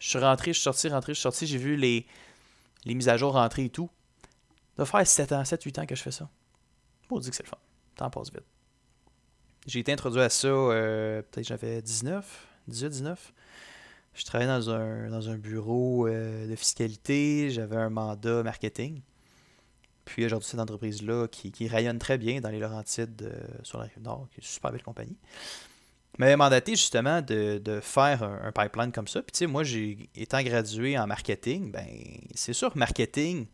Je 0.00 0.08
suis 0.10 0.18
rentré, 0.18 0.52
je 0.52 0.58
suis 0.58 0.64
sorti, 0.64 0.88
rentré, 0.88 1.12
je 1.12 1.18
suis 1.18 1.22
sorti, 1.22 1.46
j'ai 1.46 1.58
vu 1.58 1.76
les, 1.76 2.06
les 2.84 2.94
mises 2.94 3.08
à 3.08 3.16
jour 3.16 3.32
rentrer 3.32 3.64
et 3.64 3.70
tout. 3.70 3.90
Ça 4.76 4.84
doit 4.84 4.86
faire 4.86 5.06
7 5.06 5.32
ans, 5.32 5.44
7, 5.44 5.62
8 5.62 5.78
ans 5.80 5.86
que 5.86 5.96
je 5.96 6.02
fais 6.02 6.12
ça. 6.12 6.28
Pour 7.08 7.20
dire 7.20 7.30
que 7.30 7.36
c'est 7.36 7.42
le 7.42 7.48
fun. 7.48 7.58
Temps 7.96 8.10
passe 8.10 8.32
vite. 8.32 8.44
J'ai 9.66 9.80
été 9.80 9.92
introduit 9.92 10.20
à 10.20 10.30
ça, 10.30 10.48
euh, 10.48 11.22
peut-être 11.22 11.46
j'avais 11.46 11.82
19, 11.82 12.46
18, 12.68 12.88
19. 12.88 13.32
Je 14.14 14.24
travaillais 14.24 14.50
dans 14.50 14.70
un, 14.70 15.10
dans 15.10 15.28
un 15.28 15.36
bureau 15.36 16.06
euh, 16.06 16.48
de 16.48 16.56
fiscalité, 16.56 17.50
j'avais 17.50 17.76
un 17.76 17.90
mandat 17.90 18.42
marketing. 18.42 19.02
Puis 20.04 20.24
aujourd'hui, 20.24 20.48
cette 20.48 20.60
entreprise-là 20.60 21.28
qui, 21.28 21.52
qui, 21.52 21.68
rayonne 21.68 21.98
très 21.98 22.16
bien 22.16 22.40
dans 22.40 22.48
les 22.48 22.58
Laurentides 22.58 23.22
euh, 23.22 23.40
sur 23.62 23.78
la 23.78 23.84
rive 23.84 24.02
nord, 24.02 24.26
qui 24.30 24.40
est 24.40 24.44
une 24.44 24.48
super 24.48 24.72
belle 24.72 24.82
compagnie, 24.82 25.18
m'avait 26.18 26.36
mandaté 26.36 26.72
justement 26.72 27.20
de, 27.20 27.58
de 27.58 27.80
faire 27.80 28.22
un, 28.22 28.50
pipeline 28.50 28.90
comme 28.90 29.06
ça. 29.06 29.20
Puis 29.22 29.32
tu 29.32 29.38
sais, 29.38 29.46
moi, 29.46 29.64
j'ai 29.64 30.08
étant 30.14 30.42
gradué 30.42 30.98
en 30.98 31.06
marketing, 31.06 31.70
ben 31.70 31.86
c'est 32.34 32.54
sûr, 32.54 32.76
marketing 32.76 33.46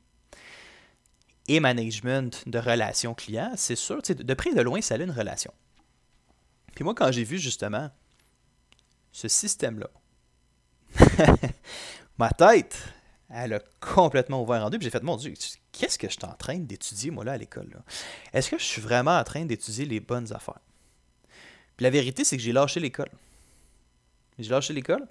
et 1.49 1.61
management 1.61 2.43
de 2.47 2.59
relations 2.59 3.15
clients, 3.15 3.53
c'est 3.57 3.77
sûr, 3.77 4.01
de 4.03 4.35
près 4.35 4.55
de 4.55 4.63
loin, 4.63 4.81
ça 4.81 4.95
a 4.95 4.99
une 4.99 5.11
relation. 5.11 5.53
Puis 6.75 6.85
moi, 6.85 6.95
quand 6.95 7.11
j'ai 7.13 7.25
vu 7.25 7.39
justement 7.39 7.91
ce 9.13 9.29
système-là, 9.29 9.91
ma 12.19 12.31
tête, 12.31 12.77
elle 13.31 13.55
a 13.55 13.61
complètement 13.81 14.43
ouvert 14.43 14.65
en 14.65 14.71
deux. 14.71 14.79
Puis 14.79 14.85
j'ai 14.85 14.91
fait, 14.91 15.03
mon 15.03 15.17
Dieu, 15.17 15.35
qu'est-ce 15.73 15.99
que 15.99 16.09
je 16.09 16.13
suis 16.13 16.25
en 16.25 16.35
train 16.35 16.59
d'étudier, 16.59 17.11
moi, 17.11 17.25
là, 17.25 17.33
à 17.33 17.37
l'école? 17.37 17.83
Est-ce 18.33 18.51
que 18.51 18.59
je 18.59 18.65
suis 18.65 18.83
vraiment 18.83 19.19
en 19.19 19.25
train 19.25 19.45
d'étudier 19.45 19.87
les 19.87 20.01
bonnes 20.01 20.33
affaires? 20.33 20.61
Puis 21.77 21.85
la 21.85 21.91
vérité, 21.91 22.25
c'est 22.25 22.37
que 22.37 22.43
j'ai 22.43 22.53
lâché 22.53 22.81
l'école. 22.81 23.11
J'ai 24.39 24.51
lâché 24.51 24.73
l'école. 24.73 25.07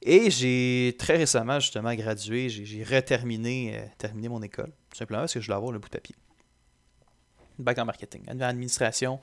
Et 0.00 0.30
j'ai 0.30 0.94
très 0.98 1.16
récemment, 1.16 1.58
justement, 1.58 1.92
gradué. 1.94 2.48
J'ai 2.48 2.84
reterminé 2.84 3.76
euh, 3.76 3.86
terminé 3.98 4.28
mon 4.28 4.42
école. 4.42 4.72
Tout 4.90 4.98
simplement 4.98 5.22
parce 5.22 5.34
que 5.34 5.40
je 5.40 5.46
voulais 5.46 5.56
avoir 5.56 5.72
le 5.72 5.78
bout 5.80 5.88
de 5.88 5.92
papier. 5.92 6.14
Bac 7.58 7.78
en 7.78 7.84
marketing. 7.84 8.22
Administration, 8.40 9.18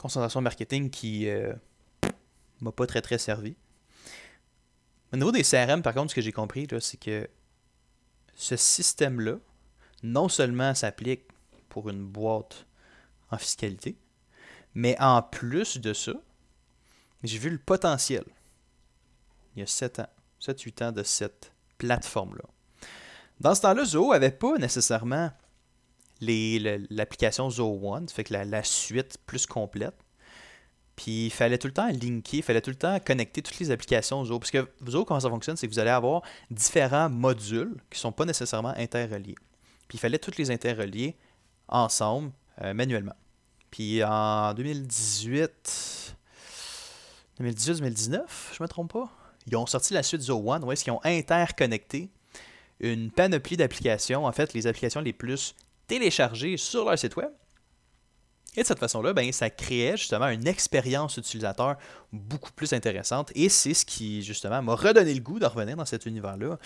concentration 0.00 0.40
marketing 0.40 0.88
qui 0.88 1.28
euh, 1.28 1.52
m'a 2.60 2.72
pas 2.72 2.86
très 2.86 3.02
très 3.02 3.18
servi. 3.18 3.54
Au 5.12 5.16
niveau 5.16 5.30
des 5.30 5.42
CRM, 5.42 5.82
par 5.82 5.92
contre, 5.92 6.10
ce 6.10 6.14
que 6.14 6.22
j'ai 6.22 6.32
compris, 6.32 6.66
c'est 6.80 6.96
que 6.98 7.28
ce 8.34 8.56
système-là, 8.56 9.36
non 10.02 10.28
seulement 10.30 10.74
s'applique 10.74 11.24
pour 11.68 11.90
une 11.90 12.02
boîte 12.02 12.66
en 13.30 13.36
fiscalité, 13.36 13.98
mais 14.74 14.96
en 15.00 15.20
plus 15.20 15.78
de 15.78 15.92
ça, 15.92 16.12
j'ai 17.22 17.36
vu 17.36 17.50
le 17.50 17.58
potentiel, 17.58 18.24
il 19.54 19.60
y 19.60 19.62
a 19.62 19.66
7 19.66 19.98
ans, 19.98 20.08
7-8 20.40 20.84
ans 20.84 20.92
de 20.92 21.02
cette 21.02 21.52
plateforme-là. 21.76 22.44
Dans 23.40 23.54
ce 23.54 23.60
temps-là, 23.62 23.84
Zoho 23.84 24.12
n'avait 24.12 24.30
pas 24.30 24.56
nécessairement 24.56 25.30
l'application 26.20 27.50
Zoho 27.50 27.94
One, 27.94 28.08
fait 28.08 28.24
que 28.24 28.34
la, 28.34 28.62
suite 28.62 29.18
plus 29.26 29.46
complète. 29.46 29.94
Puis 30.96 31.26
il 31.26 31.30
fallait 31.30 31.56
tout 31.56 31.66
le 31.66 31.72
temps 31.72 31.88
linker, 31.88 32.40
il 32.40 32.42
fallait 32.42 32.60
tout 32.60 32.70
le 32.70 32.76
temps 32.76 32.98
connecter 33.00 33.40
toutes 33.42 33.58
les 33.58 33.70
applications 33.70 34.24
Zoho. 34.24 34.38
Parce 34.38 34.50
que 34.50 34.68
Zoho, 34.88 35.04
comment 35.04 35.20
ça 35.20 35.30
fonctionne, 35.30 35.56
c'est 35.56 35.66
que 35.66 35.72
vous 35.72 35.78
allez 35.78 35.90
avoir 35.90 36.22
différents 36.50 37.08
modules 37.08 37.76
qui 37.90 37.96
ne 37.96 38.00
sont 38.00 38.12
pas 38.12 38.26
nécessairement 38.26 38.74
interreliés. 38.76 39.36
Puis 39.88 39.96
il 39.96 40.00
fallait 40.00 40.18
tous 40.18 40.36
les 40.36 40.50
interrelier 40.50 41.16
ensemble 41.68 42.32
euh, 42.62 42.74
manuellement. 42.74 43.14
Puis 43.70 44.04
en 44.04 44.52
2018, 44.52 46.16
2018-2019, 47.40 48.20
je 48.52 48.62
me 48.62 48.68
trompe 48.68 48.92
pas, 48.92 49.08
ils 49.46 49.56
ont 49.56 49.66
sorti 49.66 49.94
la 49.94 50.02
suite 50.02 50.20
Zoho 50.20 50.52
One, 50.52 50.64
où 50.64 50.72
est-ce 50.72 50.84
qu'ils 50.84 50.92
ont 50.92 51.00
interconnecté 51.04 52.10
une 52.80 53.10
panoplie 53.10 53.56
d'applications, 53.56 54.26
en 54.26 54.32
fait 54.32 54.54
les 54.54 54.66
applications 54.66 55.00
les 55.00 55.12
plus 55.12 55.54
téléchargées 55.90 56.56
sur 56.56 56.84
leur 56.84 56.96
site 56.96 57.16
web 57.16 57.30
et 58.56 58.62
de 58.62 58.66
cette 58.66 58.78
façon-là, 58.78 59.12
ben, 59.12 59.30
ça 59.32 59.48
créait 59.48 59.96
justement 59.96 60.28
une 60.28 60.46
expérience 60.46 61.16
utilisateur 61.16 61.76
beaucoup 62.12 62.50
plus 62.52 62.72
intéressante. 62.72 63.30
Et 63.34 63.48
c'est 63.48 63.74
ce 63.74 63.84
qui, 63.84 64.22
justement, 64.22 64.60
m'a 64.62 64.74
redonné 64.74 65.14
le 65.14 65.20
goût 65.20 65.38
de 65.38 65.46
revenir 65.46 65.76
dans 65.76 65.84
cet 65.84 66.06
univers-là. 66.06 66.58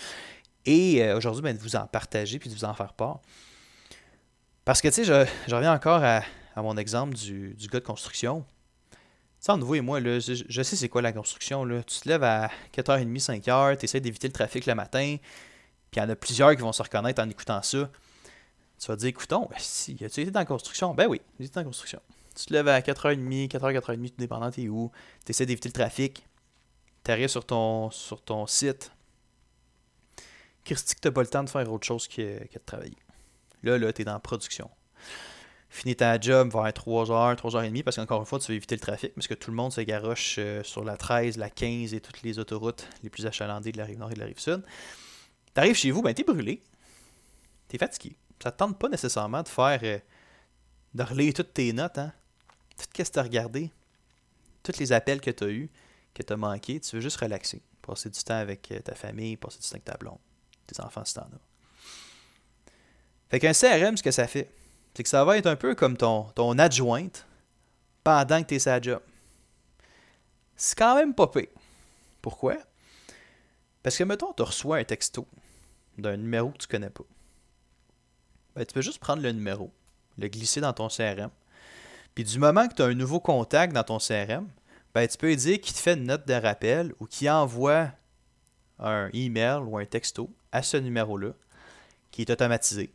Et 0.65 1.03
euh, 1.03 1.17
aujourd'hui, 1.17 1.43
ben, 1.43 1.55
de 1.55 1.61
vous 1.61 1.75
en 1.75 1.85
partager 1.85 2.39
puis 2.39 2.49
de 2.49 2.55
vous 2.55 2.65
en 2.65 2.73
faire 2.73 2.93
part. 2.93 3.19
Parce 4.63 4.81
que, 4.81 4.87
tu 4.87 5.05
sais, 5.05 5.27
je, 5.47 5.53
reviens 5.55 5.73
encore 5.73 6.03
à, 6.03 6.23
mon 6.55 6.75
exemple 6.77 7.13
du, 7.15 7.53
du, 7.53 7.67
gars 7.67 7.79
de 7.79 7.85
construction. 7.85 8.43
Tu 8.91 8.97
sais, 9.41 9.51
entre 9.51 9.63
vous 9.63 9.75
et 9.75 9.81
moi, 9.81 9.99
là, 9.99 10.17
je, 10.19 10.63
sais 10.63 10.75
c'est 10.75 10.89
quoi 10.89 11.03
la 11.03 11.13
construction. 11.13 11.65
Là. 11.65 11.83
Tu 11.83 11.99
te 11.99 12.09
lèves 12.09 12.23
à 12.23 12.49
4h30, 12.75 13.23
5h, 13.23 13.77
tu 13.77 13.85
essaies 13.85 13.99
d'éviter 13.99 14.27
le 14.27 14.33
trafic 14.33 14.65
le 14.65 14.73
matin, 14.73 15.17
puis 15.91 15.99
il 15.99 15.99
y 15.99 16.01
en 16.01 16.09
a 16.09 16.15
plusieurs 16.15 16.55
qui 16.55 16.61
vont 16.63 16.73
se 16.73 16.81
reconnaître 16.81 17.21
en 17.21 17.29
écoutant 17.29 17.61
ça. 17.61 17.89
Tu 18.79 18.87
vas 18.87 18.95
dire, 18.95 19.09
écoutons, 19.09 19.49
si, 19.57 19.97
as-tu 20.03 20.21
été 20.21 20.31
la 20.31 20.45
construction? 20.45 20.93
Ben 20.93 21.07
oui, 21.07 21.21
j'ai 21.39 21.45
été 21.45 21.59
la 21.59 21.63
construction. 21.63 22.01
Tu 22.35 22.45
te 22.45 22.53
lèves 22.53 22.67
à 22.67 22.79
4h30, 22.81 23.47
4h, 23.47 23.79
4h30, 23.79 24.09
tout 24.09 24.15
dépendant 24.17 24.51
t'es 24.51 24.67
où. 24.67 24.91
Tu 25.25 25.31
essaies 25.31 25.45
d'éviter 25.45 25.69
le 25.69 25.73
trafic. 25.73 26.27
Tu 27.03 27.11
arrives 27.11 27.29
sur 27.29 27.45
ton, 27.45 27.89
sur 27.91 28.21
ton 28.21 28.45
site. 28.45 28.91
Christy, 30.65 30.95
que 30.95 31.01
tu 31.01 31.11
pas 31.11 31.21
le 31.21 31.27
temps 31.27 31.43
de 31.43 31.49
faire 31.49 31.71
autre 31.71 31.85
chose 31.85 32.07
que, 32.07 32.39
que 32.45 32.55
de 32.55 32.63
travailler. 32.65 32.97
Là, 33.63 33.77
là, 33.77 33.93
tu 33.93 34.01
es 34.01 34.05
dans 34.05 34.13
la 34.13 34.19
production. 34.19 34.69
Finis 35.69 35.95
ta 35.95 36.19
job 36.19 36.51
vers 36.51 36.69
3h, 36.69 37.35
3h30, 37.35 37.83
parce 37.83 37.97
qu'encore 37.97 38.19
une 38.19 38.25
fois, 38.25 38.39
tu 38.39 38.47
veux 38.51 38.55
éviter 38.55 38.75
le 38.75 38.81
trafic, 38.81 39.13
parce 39.13 39.27
que 39.27 39.33
tout 39.33 39.51
le 39.51 39.57
monde 39.57 39.71
se 39.71 39.81
garoche 39.81 40.35
euh, 40.39 40.63
sur 40.63 40.83
la 40.83 40.97
13, 40.97 41.37
la 41.37 41.49
15 41.49 41.93
et 41.93 42.01
toutes 42.01 42.21
les 42.21 42.39
autoroutes 42.39 42.87
les 43.03 43.09
plus 43.09 43.25
achalandées 43.25 43.71
de 43.71 43.77
la 43.77 43.85
rive 43.85 43.99
nord 43.99 44.11
et 44.11 44.15
de 44.15 44.19
la 44.19 44.25
rive 44.25 44.39
sud. 44.39 44.63
Tu 45.53 45.59
arrives 45.59 45.75
chez 45.75 45.91
vous, 45.91 46.01
ben 46.01 46.13
t'es 46.13 46.23
brûlé. 46.23 46.61
T'es 47.67 47.77
fatigué 47.77 48.15
ça 48.41 48.51
te 48.51 48.57
tente 48.57 48.77
pas 48.77 48.89
nécessairement 48.89 49.43
de 49.43 49.47
faire. 49.47 49.79
Euh, 49.83 49.99
de 50.93 51.03
relire 51.03 51.33
toutes 51.33 51.53
tes 51.53 51.73
notes, 51.73 51.97
hein. 51.97 52.13
Tout 52.77 52.85
ce 53.03 53.03
que 53.03 53.11
tu 53.11 53.19
as 53.19 53.23
regardé. 53.23 53.71
Tous 54.63 54.77
les 54.79 54.91
appels 54.91 55.21
que 55.21 55.29
tu 55.31 55.43
as 55.43 55.49
eus, 55.49 55.69
que 56.13 56.23
tu 56.23 56.33
as 56.33 56.37
manqué. 56.37 56.79
Tu 56.79 56.95
veux 56.95 57.01
juste 57.01 57.17
relaxer. 57.17 57.61
Passer 57.81 58.09
du 58.09 58.19
temps 58.23 58.37
avec 58.37 58.71
euh, 58.71 58.79
ta 58.79 58.95
famille, 58.95 59.37
passer 59.37 59.59
du 59.59 59.65
temps 59.65 59.73
avec 59.73 59.85
ta 59.85 59.97
blonde, 59.97 60.17
tes 60.65 60.81
enfants 60.81 61.05
si 61.05 61.13
t'en 61.13 61.21
as. 61.21 62.71
Fait 63.29 63.39
qu'un 63.39 63.53
CRM, 63.53 63.97
ce 63.97 64.03
que 64.03 64.11
ça 64.11 64.27
fait, 64.27 64.51
c'est 64.95 65.03
que 65.03 65.09
ça 65.09 65.23
va 65.23 65.37
être 65.37 65.47
un 65.47 65.55
peu 65.55 65.75
comme 65.75 65.97
ton, 65.97 66.23
ton 66.35 66.57
adjointe 66.57 67.25
pendant 68.03 68.41
que 68.43 68.47
tu 68.47 68.55
es. 68.55 68.97
C'est 70.55 70.77
quand 70.77 70.95
même 70.95 71.13
pas 71.13 71.27
pire. 71.27 71.47
Pourquoi? 72.21 72.57
Parce 73.83 73.97
que, 73.97 74.03
mettons, 74.03 74.33
tu 74.33 74.43
reçois 74.43 74.77
un 74.77 74.83
texto 74.83 75.27
d'un 75.97 76.17
numéro 76.17 76.49
que 76.51 76.57
tu 76.57 76.67
connais 76.67 76.89
pas 76.89 77.03
ben, 78.55 78.65
tu 78.65 78.73
peux 78.73 78.81
juste 78.81 78.99
prendre 78.99 79.21
le 79.21 79.31
numéro, 79.31 79.71
le 80.17 80.27
glisser 80.27 80.61
dans 80.61 80.73
ton 80.73 80.87
CRM. 80.87 81.29
Puis 82.13 82.23
du 82.23 82.39
moment 82.39 82.67
que 82.67 82.75
tu 82.75 82.81
as 82.81 82.85
un 82.85 82.93
nouveau 82.93 83.19
contact 83.19 83.73
dans 83.73 83.83
ton 83.83 83.97
CRM, 83.97 84.47
ben, 84.93 85.07
tu 85.07 85.17
peux 85.17 85.27
lui 85.27 85.35
dire 85.35 85.59
qu'il 85.59 85.73
te 85.73 85.79
fait 85.79 85.95
une 85.95 86.05
note 86.05 86.27
de 86.27 86.33
rappel 86.33 86.93
ou 86.99 87.05
qu'il 87.05 87.29
envoie 87.29 87.91
un 88.79 89.09
email 89.13 89.59
ou 89.65 89.77
un 89.77 89.85
texto 89.85 90.29
à 90.51 90.63
ce 90.63 90.77
numéro-là 90.77 91.31
qui 92.11 92.21
est 92.21 92.29
automatisé. 92.29 92.93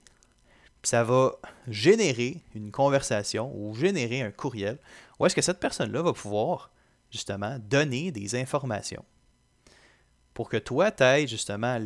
Puis 0.80 0.88
ça 0.88 1.04
va 1.04 1.32
générer 1.68 2.42
une 2.54 2.70
conversation 2.70 3.52
ou 3.54 3.74
générer 3.74 4.22
un 4.22 4.30
courriel 4.30 4.78
où 5.18 5.26
est-ce 5.26 5.34
que 5.34 5.42
cette 5.42 5.60
personne-là 5.60 6.00
va 6.00 6.14
pouvoir 6.14 6.70
justement 7.10 7.58
donner 7.58 8.12
des 8.12 8.34
informations 8.34 9.04
pour 10.34 10.48
que 10.48 10.56
toi, 10.56 10.90
tu 10.90 11.02
aies 11.02 11.26
justement 11.26 11.78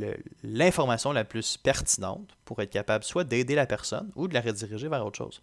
l'information 0.43 1.13
la 1.13 1.25
plus 1.25 1.57
pertinente 1.57 2.37
pour 2.45 2.61
être 2.61 2.71
capable 2.71 3.05
soit 3.05 3.25
d'aider 3.25 3.55
la 3.55 3.67
personne 3.67 4.11
ou 4.15 4.29
de 4.29 4.35
la 4.35 4.41
rediriger 4.41 4.89
vers 4.89 5.05
autre 5.05 5.19
chose. 5.19 5.43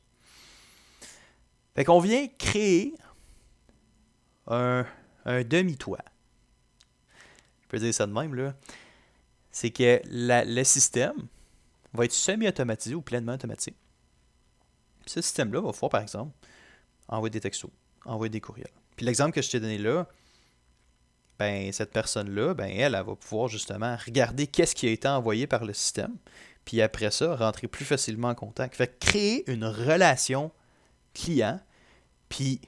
Fait 1.76 1.84
qu'on 1.84 2.00
vient 2.00 2.28
créer 2.38 2.94
un, 4.48 4.86
demi-toit. 5.26 6.04
Je 7.64 7.68
peux 7.70 7.80
dire 7.80 7.94
ça 7.94 8.06
de 8.06 8.12
même, 8.12 8.36
là. 8.36 8.54
C'est 9.52 9.72
que 9.72 10.02
le 10.06 10.64
système 10.64 11.28
va 11.94 12.06
être 12.06 12.14
semi-automatisé 12.14 12.96
ou 12.96 13.02
pleinement 13.02 13.34
automatisé. 13.34 13.76
ce 15.06 15.22
système-là 15.22 15.62
va 15.62 15.72
pouvoir, 15.72 15.90
par 15.90 16.02
exemple, 16.02 16.34
envoyer 17.08 17.32
des 17.32 17.42
textos, 17.42 17.72
envoyer 18.06 18.30
des 18.30 18.42
courriels. 18.42 18.72
Puis 18.96 19.06
l'exemple 19.06 19.32
que 19.32 19.42
je 19.42 19.50
t'ai 19.50 19.60
donné 19.60 19.78
là, 19.78 20.08
ben, 21.42 21.72
cette 21.72 21.92
personne-là, 21.92 22.54
ben, 22.54 22.70
elle, 22.70 22.94
elle 22.94 23.04
va 23.04 23.16
pouvoir 23.16 23.48
justement 23.48 23.98
regarder 24.06 24.46
qu'est-ce 24.46 24.76
qui 24.76 24.88
a 24.88 24.92
été 24.92 25.08
envoyé 25.08 25.48
par 25.48 25.66
le 25.66 25.74
système, 25.74 26.16
puis 26.66 26.84
après 26.84 27.10
ça, 27.10 27.36
rentrer 27.36 27.68
plus 27.68 27.84
facilement 27.84 28.28
en 28.28 28.36
contact. 28.36 28.76
Fait 28.76 29.00
créer 29.00 29.50
une 29.52 29.66
relation 29.66 30.52
client, 31.16 31.60
puis 32.30 32.62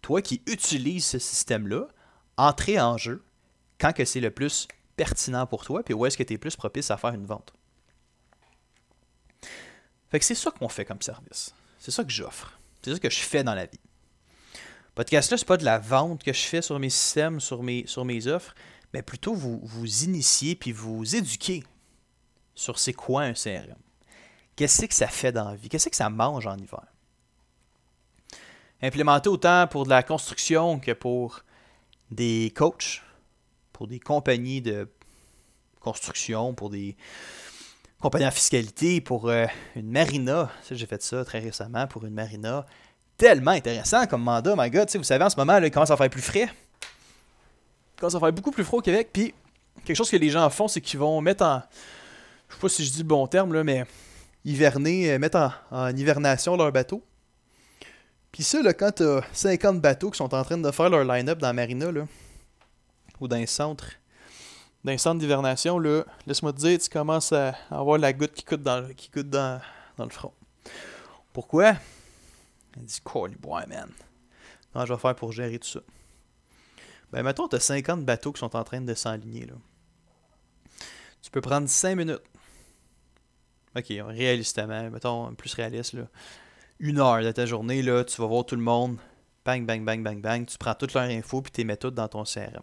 toi 0.00 0.22
qui 0.22 0.40
utilises 0.46 1.04
ce 1.04 1.18
système-là, 1.18 1.88
entrer 2.38 2.80
en 2.80 2.96
jeu 2.96 3.22
quand 3.78 3.92
que 3.92 4.06
c'est 4.06 4.20
le 4.20 4.30
plus 4.30 4.66
pertinent 4.96 5.46
pour 5.46 5.66
toi, 5.66 5.82
puis 5.82 5.92
où 5.92 6.06
est-ce 6.06 6.16
que 6.16 6.22
tu 6.22 6.32
es 6.32 6.38
plus 6.38 6.56
propice 6.56 6.90
à 6.90 6.96
faire 6.96 7.12
une 7.12 7.26
vente. 7.26 7.52
Fait 10.10 10.18
que 10.18 10.24
c'est 10.24 10.34
ça 10.34 10.50
qu'on 10.50 10.70
fait 10.70 10.86
comme 10.86 11.02
service. 11.02 11.54
C'est 11.78 11.90
ça 11.90 12.02
que 12.02 12.10
j'offre. 12.10 12.58
C'est 12.80 12.94
ça 12.94 12.98
que 12.98 13.10
je 13.10 13.18
fais 13.18 13.44
dans 13.44 13.54
la 13.54 13.66
vie. 13.66 13.80
Podcast-là, 14.98 15.38
c'est 15.38 15.46
pas 15.46 15.56
de 15.56 15.64
la 15.64 15.78
vente 15.78 16.24
que 16.24 16.32
je 16.32 16.40
fais 16.40 16.60
sur 16.60 16.76
mes 16.80 16.90
systèmes, 16.90 17.38
sur 17.38 17.62
mes, 17.62 17.86
sur 17.86 18.04
mes 18.04 18.26
offres, 18.26 18.52
mais 18.92 19.00
plutôt 19.00 19.32
vous, 19.32 19.60
vous 19.62 20.02
initier 20.02 20.56
puis 20.56 20.72
vous 20.72 21.14
éduquer 21.14 21.62
sur 22.56 22.80
c'est 22.80 22.94
quoi 22.94 23.22
un 23.22 23.32
CRM. 23.32 23.76
Qu'est-ce 24.56 24.86
que 24.86 24.94
ça 24.94 25.06
fait 25.06 25.30
dans 25.30 25.50
la 25.50 25.54
vie? 25.54 25.68
Qu'est-ce 25.68 25.88
que 25.88 25.94
ça 25.94 26.10
mange 26.10 26.48
en 26.48 26.56
hiver? 26.56 26.82
Implémenter 28.82 29.28
autant 29.28 29.68
pour 29.68 29.84
de 29.84 29.90
la 29.90 30.02
construction 30.02 30.80
que 30.80 30.90
pour 30.90 31.44
des 32.10 32.52
coachs, 32.56 33.00
pour 33.72 33.86
des 33.86 34.00
compagnies 34.00 34.62
de 34.62 34.88
construction, 35.78 36.54
pour 36.54 36.70
des 36.70 36.96
compagnie 38.00 38.26
en 38.26 38.32
fiscalité 38.32 39.00
pour 39.00 39.28
euh, 39.28 39.46
une 39.76 39.90
marina. 39.90 40.50
J'ai 40.70 40.86
fait 40.86 41.02
ça 41.02 41.24
très 41.24 41.38
récemment 41.38 41.86
pour 41.86 42.04
une 42.04 42.14
marina. 42.14 42.66
Tellement 43.18 43.50
intéressant 43.50 44.06
comme 44.06 44.22
mandat, 44.22 44.54
my 44.56 44.70
god. 44.70 44.88
vous 44.94 45.02
savez, 45.02 45.24
en 45.24 45.28
ce 45.28 45.36
moment, 45.36 45.58
là, 45.58 45.66
il 45.66 45.72
commence 45.72 45.90
à 45.90 45.96
faire 45.96 46.08
plus 46.08 46.22
frais. 46.22 46.48
Il 47.96 48.00
commence 48.00 48.14
à 48.14 48.20
faire 48.20 48.32
beaucoup 48.32 48.52
plus 48.52 48.62
froid 48.62 48.78
au 48.78 48.82
Québec. 48.82 49.10
Puis, 49.12 49.34
quelque 49.84 49.96
chose 49.96 50.08
que 50.08 50.16
les 50.16 50.30
gens 50.30 50.48
font, 50.50 50.68
c'est 50.68 50.80
qu'ils 50.80 51.00
vont 51.00 51.20
mettre 51.20 51.44
en. 51.44 51.60
Je 52.48 52.54
sais 52.54 52.60
pas 52.60 52.68
si 52.68 52.84
je 52.84 52.92
dis 52.92 52.98
le 52.98 53.04
bon 53.04 53.26
terme, 53.26 53.52
là, 53.52 53.64
mais 53.64 53.84
hiverner, 54.44 55.10
euh, 55.10 55.18
mettre 55.18 55.50
en, 55.72 55.94
hivernation 55.96 56.56
leur 56.56 56.70
bateau. 56.70 57.02
Puis 58.30 58.44
ça, 58.44 58.62
là, 58.62 58.72
quand 58.72 58.92
t'as 58.92 59.22
50 59.32 59.80
bateaux 59.80 60.12
qui 60.12 60.18
sont 60.18 60.32
en 60.32 60.44
train 60.44 60.56
de 60.56 60.70
faire 60.70 60.88
leur 60.88 61.04
line-up 61.04 61.38
dans 61.38 61.48
la 61.48 61.52
marina, 61.52 61.90
là, 61.90 62.06
ou 63.20 63.26
dans 63.26 63.36
un 63.36 63.46
centre, 63.46 63.94
d'un 64.84 64.96
centre 64.96 65.18
d'hivernation, 65.18 65.80
laisse-moi 65.80 66.52
te 66.52 66.58
dire, 66.58 66.78
tu 66.78 66.88
commences 66.88 67.32
à 67.32 67.54
avoir 67.68 67.98
la 67.98 68.12
goutte 68.12 68.32
qui 68.32 68.44
coûte 68.44 68.62
dans, 68.62 68.88
qui 68.94 69.10
dans, 69.24 69.60
dans 69.96 70.04
le 70.04 70.10
front. 70.10 70.32
Pourquoi? 71.32 71.74
Elle 72.76 72.84
dit, 72.84 73.00
boy, 73.04 73.66
man? 73.66 73.90
Comment 74.72 74.86
je 74.86 74.92
vais 74.92 75.00
faire 75.00 75.14
pour 75.14 75.32
gérer 75.32 75.58
tout 75.58 75.68
ça? 75.68 75.80
Ben, 77.12 77.22
mettons, 77.22 77.48
tu 77.48 77.56
as 77.56 77.60
50 77.60 78.04
bateaux 78.04 78.32
qui 78.32 78.40
sont 78.40 78.54
en 78.54 78.64
train 78.64 78.80
de 78.80 78.94
s'enligner, 78.94 79.46
là. 79.46 79.54
Tu 81.22 81.30
peux 81.30 81.40
prendre 81.40 81.68
5 81.68 81.96
minutes. 81.96 82.22
Ok, 83.76 83.86
réalistement, 83.88 84.90
mettons, 84.90 85.34
plus 85.34 85.54
réaliste, 85.54 85.94
là. 85.94 86.08
Une 86.80 87.00
heure 87.00 87.22
de 87.22 87.32
ta 87.32 87.44
journée, 87.44 87.82
là, 87.82 88.04
tu 88.04 88.20
vas 88.20 88.26
voir 88.28 88.46
tout 88.46 88.54
le 88.54 88.62
monde. 88.62 88.98
Bang, 89.44 89.66
bang, 89.66 89.84
bang, 89.84 90.02
bang, 90.02 90.20
bang. 90.20 90.46
Tu 90.46 90.58
prends 90.58 90.74
toutes 90.74 90.94
leurs 90.94 91.04
infos 91.04 91.42
puis 91.42 91.50
tu 91.50 91.60
les 91.62 91.64
mets 91.64 91.76
toutes 91.76 91.94
dans 91.94 92.06
ton 92.06 92.24
CRM. 92.24 92.62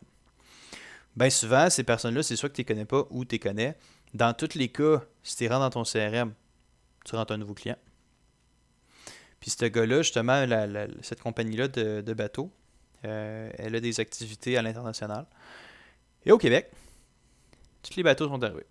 Bien 1.15 1.29
souvent, 1.29 1.69
ces 1.69 1.83
personnes-là, 1.83 2.23
c'est 2.23 2.35
soit 2.35 2.49
que 2.49 2.55
tu 2.55 2.61
les 2.61 2.65
connais 2.65 2.85
pas 2.85 3.05
ou 3.09 3.25
tu 3.25 3.35
les 3.35 3.39
connais. 3.39 3.77
Dans 4.13 4.33
tous 4.33 4.55
les 4.55 4.69
cas, 4.69 5.03
si 5.23 5.35
tu 5.35 5.47
rentres 5.47 5.61
dans 5.61 5.69
ton 5.69 5.83
CRM, 5.83 6.33
tu 7.03 7.15
rentres 7.15 7.33
un 7.33 7.37
nouveau 7.37 7.53
client. 7.53 7.77
Puis 9.45 9.51
ce 9.51 9.65
gars-là, 9.65 10.01
justement, 10.01 10.43
cette 11.03 11.21
compagnie-là 11.21 11.67
de, 11.67 12.13
bateaux, 12.15 12.51
euh, 13.05 13.51
elle 13.59 13.75
a 13.75 13.79
des 13.79 13.99
activités 13.99 14.57
à 14.57 14.63
l'international. 14.63 15.27
Et 16.25 16.31
au 16.31 16.39
Québec, 16.39 16.71
tous 17.83 17.95
les 17.95 18.01
bateaux 18.01 18.27
sont 18.27 18.41
arrivés. 18.41 18.65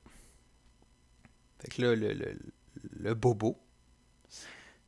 Fait 1.61 1.71
que 1.71 1.81
là, 1.81 1.95
le, 1.95 3.15
bobo, 3.15 3.57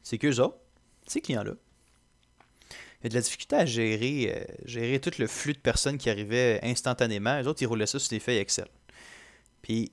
c'est 0.03 0.19
qu'eux 0.19 0.41
autres, 0.41 0.59
ces 1.07 1.21
clients-là, 1.21 1.53
il 3.05 3.07
y 3.07 3.09
de 3.09 3.15
la 3.15 3.21
difficulté 3.21 3.55
à 3.55 3.65
gérer, 3.65 4.35
euh, 4.35 4.45
gérer 4.65 4.99
tout 4.99 5.13
le 5.21 5.29
flux 5.29 5.53
de 5.53 5.61
personnes 5.61 5.99
qui 5.99 6.11
arrivaient 6.11 6.59
instantanément. 6.65 7.39
Les 7.39 7.47
autres, 7.47 7.63
ils 7.63 7.67
roulaient 7.67 7.87
ça 7.87 8.01
sur 8.01 8.11
des 8.11 8.19
feuilles 8.19 8.39
Excel. 8.39 8.67
Puis, 9.63 9.93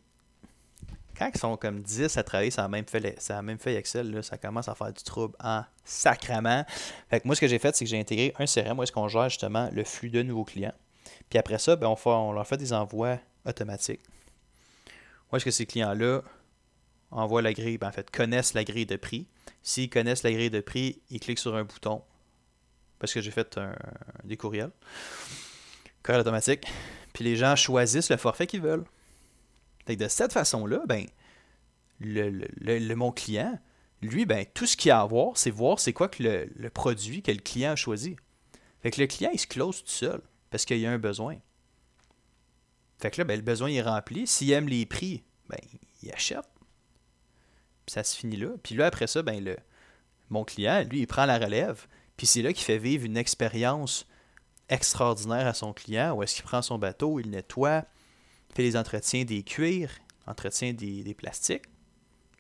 quand 1.18 1.30
ils 1.34 1.40
sont 1.40 1.58
comme 1.58 1.82
10 1.82 2.18
à 2.18 2.24
travailler 2.24 2.52
sur 2.52 2.62
la 2.62 2.68
même 2.68 2.86
feuille, 2.86 3.16
même 3.44 3.58
Excel, 3.66 4.12
là, 4.12 4.22
ça 4.24 4.38
commence 4.38 4.68
à 4.68 4.76
faire 4.76 4.92
du 4.92 5.04
trouble 5.04 5.36
en 5.40 5.64
sacrament. 5.86 6.66
Fait 7.10 7.20
que 7.20 7.28
moi, 7.28 7.36
ce 7.36 7.42
que 7.42 7.48
j'ai 7.48 7.60
fait, 7.60 7.76
c'est 7.76 7.86
que 7.86 7.90
j'ai 7.90 8.00
intégré 8.00 8.34
un 8.40 8.46
CRM 8.46 8.80
où 8.80 8.84
est-ce 8.84 8.92
qu'on 8.92 9.08
gère 9.08 9.30
justement 9.30 9.70
le 9.72 9.84
flux 9.84 10.10
de 10.10 10.22
nouveaux 10.22 10.44
clients. 10.44 10.74
Puis 11.30 11.40
après 11.40 11.60
ça, 11.60 11.76
ben, 11.76 11.88
on, 11.88 11.96
fait, 11.96 12.10
on 12.10 12.32
leur 12.32 12.48
fait 12.48 12.58
des 12.58 12.74
envois 12.74 13.20
automatiques. 13.46 14.02
Où 15.32 15.36
est-ce 15.36 15.46
que 15.46 15.52
ces 15.52 15.66
clients-là 15.66 16.22
envoient 17.12 17.42
la 17.42 17.54
grille, 17.54 17.78
ben, 17.78 17.88
en 17.88 17.92
fait, 17.92 18.10
connaissent 18.10 18.54
la 18.54 18.64
grille 18.64 18.86
de 18.86 18.96
prix. 18.96 19.28
S'ils 19.62 19.90
connaissent 19.90 20.24
la 20.24 20.32
grille 20.32 20.50
de 20.50 20.62
prix, 20.62 21.02
ils 21.10 21.20
cliquent 21.20 21.40
sur 21.40 21.56
un 21.56 21.64
bouton, 21.64 22.02
parce 23.00 23.14
que 23.14 23.22
j'ai 23.22 23.32
fait 23.32 23.58
un, 23.58 23.76
des 24.24 24.38
courriels. 24.38 24.72
Courriel 26.04 26.22
automatique. 26.22 26.66
Puis 27.14 27.24
les 27.24 27.36
gens 27.36 27.56
choisissent 27.56 28.10
le 28.10 28.18
forfait 28.18 28.48
qu'ils 28.48 28.62
veulent. 28.62 28.86
De 29.88 30.08
cette 30.08 30.34
façon-là, 30.34 30.82
ben, 30.88 31.06
le, 32.00 32.94
mon 32.96 33.12
client, 33.12 33.60
lui, 34.02 34.26
ben, 34.26 34.46
tout 34.54 34.66
ce 34.66 34.76
qu'il 34.76 34.92
a 34.92 35.02
à 35.02 35.06
voir, 35.06 35.38
c'est 35.38 35.52
voir 35.52 35.80
c'est 35.80 35.94
quoi 35.94 36.10
que 36.10 36.24
le, 36.24 36.70
produit 36.70 37.22
que 37.22 37.32
le 37.32 37.40
client 37.40 37.72
a 37.72 37.76
choisi. 37.76 38.16
Fait 38.82 38.92
que 38.92 39.02
le 39.02 39.08
client, 39.08 39.32
il 39.34 39.40
se 39.40 39.48
close 39.48 39.84
tout 39.84 39.90
seul 39.90 40.22
parce 40.50 40.66
qu'il 40.66 40.80
y 40.80 40.86
a 40.86 40.92
un 40.92 41.00
besoin. 41.00 41.38
Fait 43.00 43.12
que 43.12 43.22
là, 43.22 43.26
ben, 43.26 43.36
le 43.36 43.42
besoin 43.42 43.70
est 43.70 43.82
rempli. 43.82 44.28
S'il 44.28 44.52
aime 44.52 44.68
les 44.68 44.86
prix, 44.86 45.24
ben, 45.50 45.60
il 46.02 46.12
achète. 46.12 46.48
Ça 47.88 48.04
se 48.04 48.16
finit 48.16 48.38
là. 48.38 48.50
Puis 48.62 48.76
là, 48.76 48.86
après 48.86 49.08
ça, 49.08 49.22
ben, 49.24 49.44
le, 49.44 49.58
mon 50.30 50.44
client, 50.44 50.84
lui, 50.90 51.02
il 51.02 51.08
prend 51.08 51.26
la 51.26 51.38
relève. 51.38 51.88
Puis 52.18 52.28
c'est 52.28 52.42
là 52.42 52.54
qu'il 52.54 52.64
fait 52.64 52.78
vivre 52.78 53.06
une 53.06 53.18
expérience 53.18 54.06
extraordinaire 54.70 55.48
à 55.48 55.54
son 55.54 55.74
client, 55.74 56.14
où 56.14 56.24
est-ce 56.24 56.36
qu'il 56.36 56.44
prend 56.44 56.62
son 56.62 56.78
bateau, 56.78 57.20
il 57.20 57.30
nettoie, 57.30 57.86
fait 58.56 58.64
les 58.64 58.78
entretiens 58.78 59.24
des 59.24 59.44
cuirs, 59.44 59.92
entretient 60.28 60.74
des, 60.74 61.14
plastiques, 61.14 61.66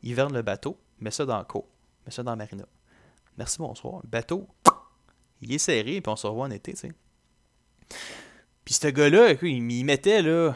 il 0.01 0.15
verne 0.15 0.33
le 0.33 0.41
bateau, 0.41 0.77
met 0.99 1.11
ça 1.11 1.25
dans 1.25 1.43
co, 1.43 1.67
met 2.05 2.11
ça 2.11 2.23
dans 2.23 2.35
marina. 2.35 2.65
Merci, 3.37 3.57
bonsoir. 3.57 4.01
Le 4.03 4.09
bateau, 4.09 4.47
il 5.41 5.51
est 5.53 5.57
serré, 5.57 6.01
puis 6.01 6.11
on 6.11 6.15
se 6.15 6.27
revoit 6.27 6.45
en 6.45 6.51
été, 6.51 6.73
tu 6.73 6.79
sais. 6.79 6.91
Puis 8.63 8.75
ce 8.75 8.87
gars-là, 8.87 9.33
il 9.41 9.85
mettait 9.85 10.21
là 10.21 10.55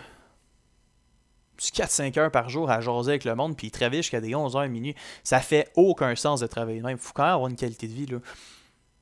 4-5 1.60 2.20
heures 2.20 2.32
par 2.32 2.50
jour 2.50 2.70
à 2.70 2.82
jaser 2.82 3.12
avec 3.12 3.26
le 3.26 3.36
monde, 3.36 3.58
puis 3.58 3.68
il 3.68 3.72
travaille 3.72 3.98
jusqu'à 3.98 4.22
des 4.22 4.36
11 4.36 4.56
heures 4.56 4.70
minuit. 4.70 4.96
Ça 5.24 5.40
fait 5.40 5.72
aucun 5.76 6.16
sens 6.16 6.40
de 6.40 6.48
travailler. 6.48 6.82
Il 6.88 6.98
faut 6.98 7.14
quand 7.14 7.24
même 7.24 7.34
avoir 7.34 7.50
une 7.50 7.56
qualité 7.56 7.88
de 7.88 7.94
vie. 7.94 8.06
Là. 8.06 8.20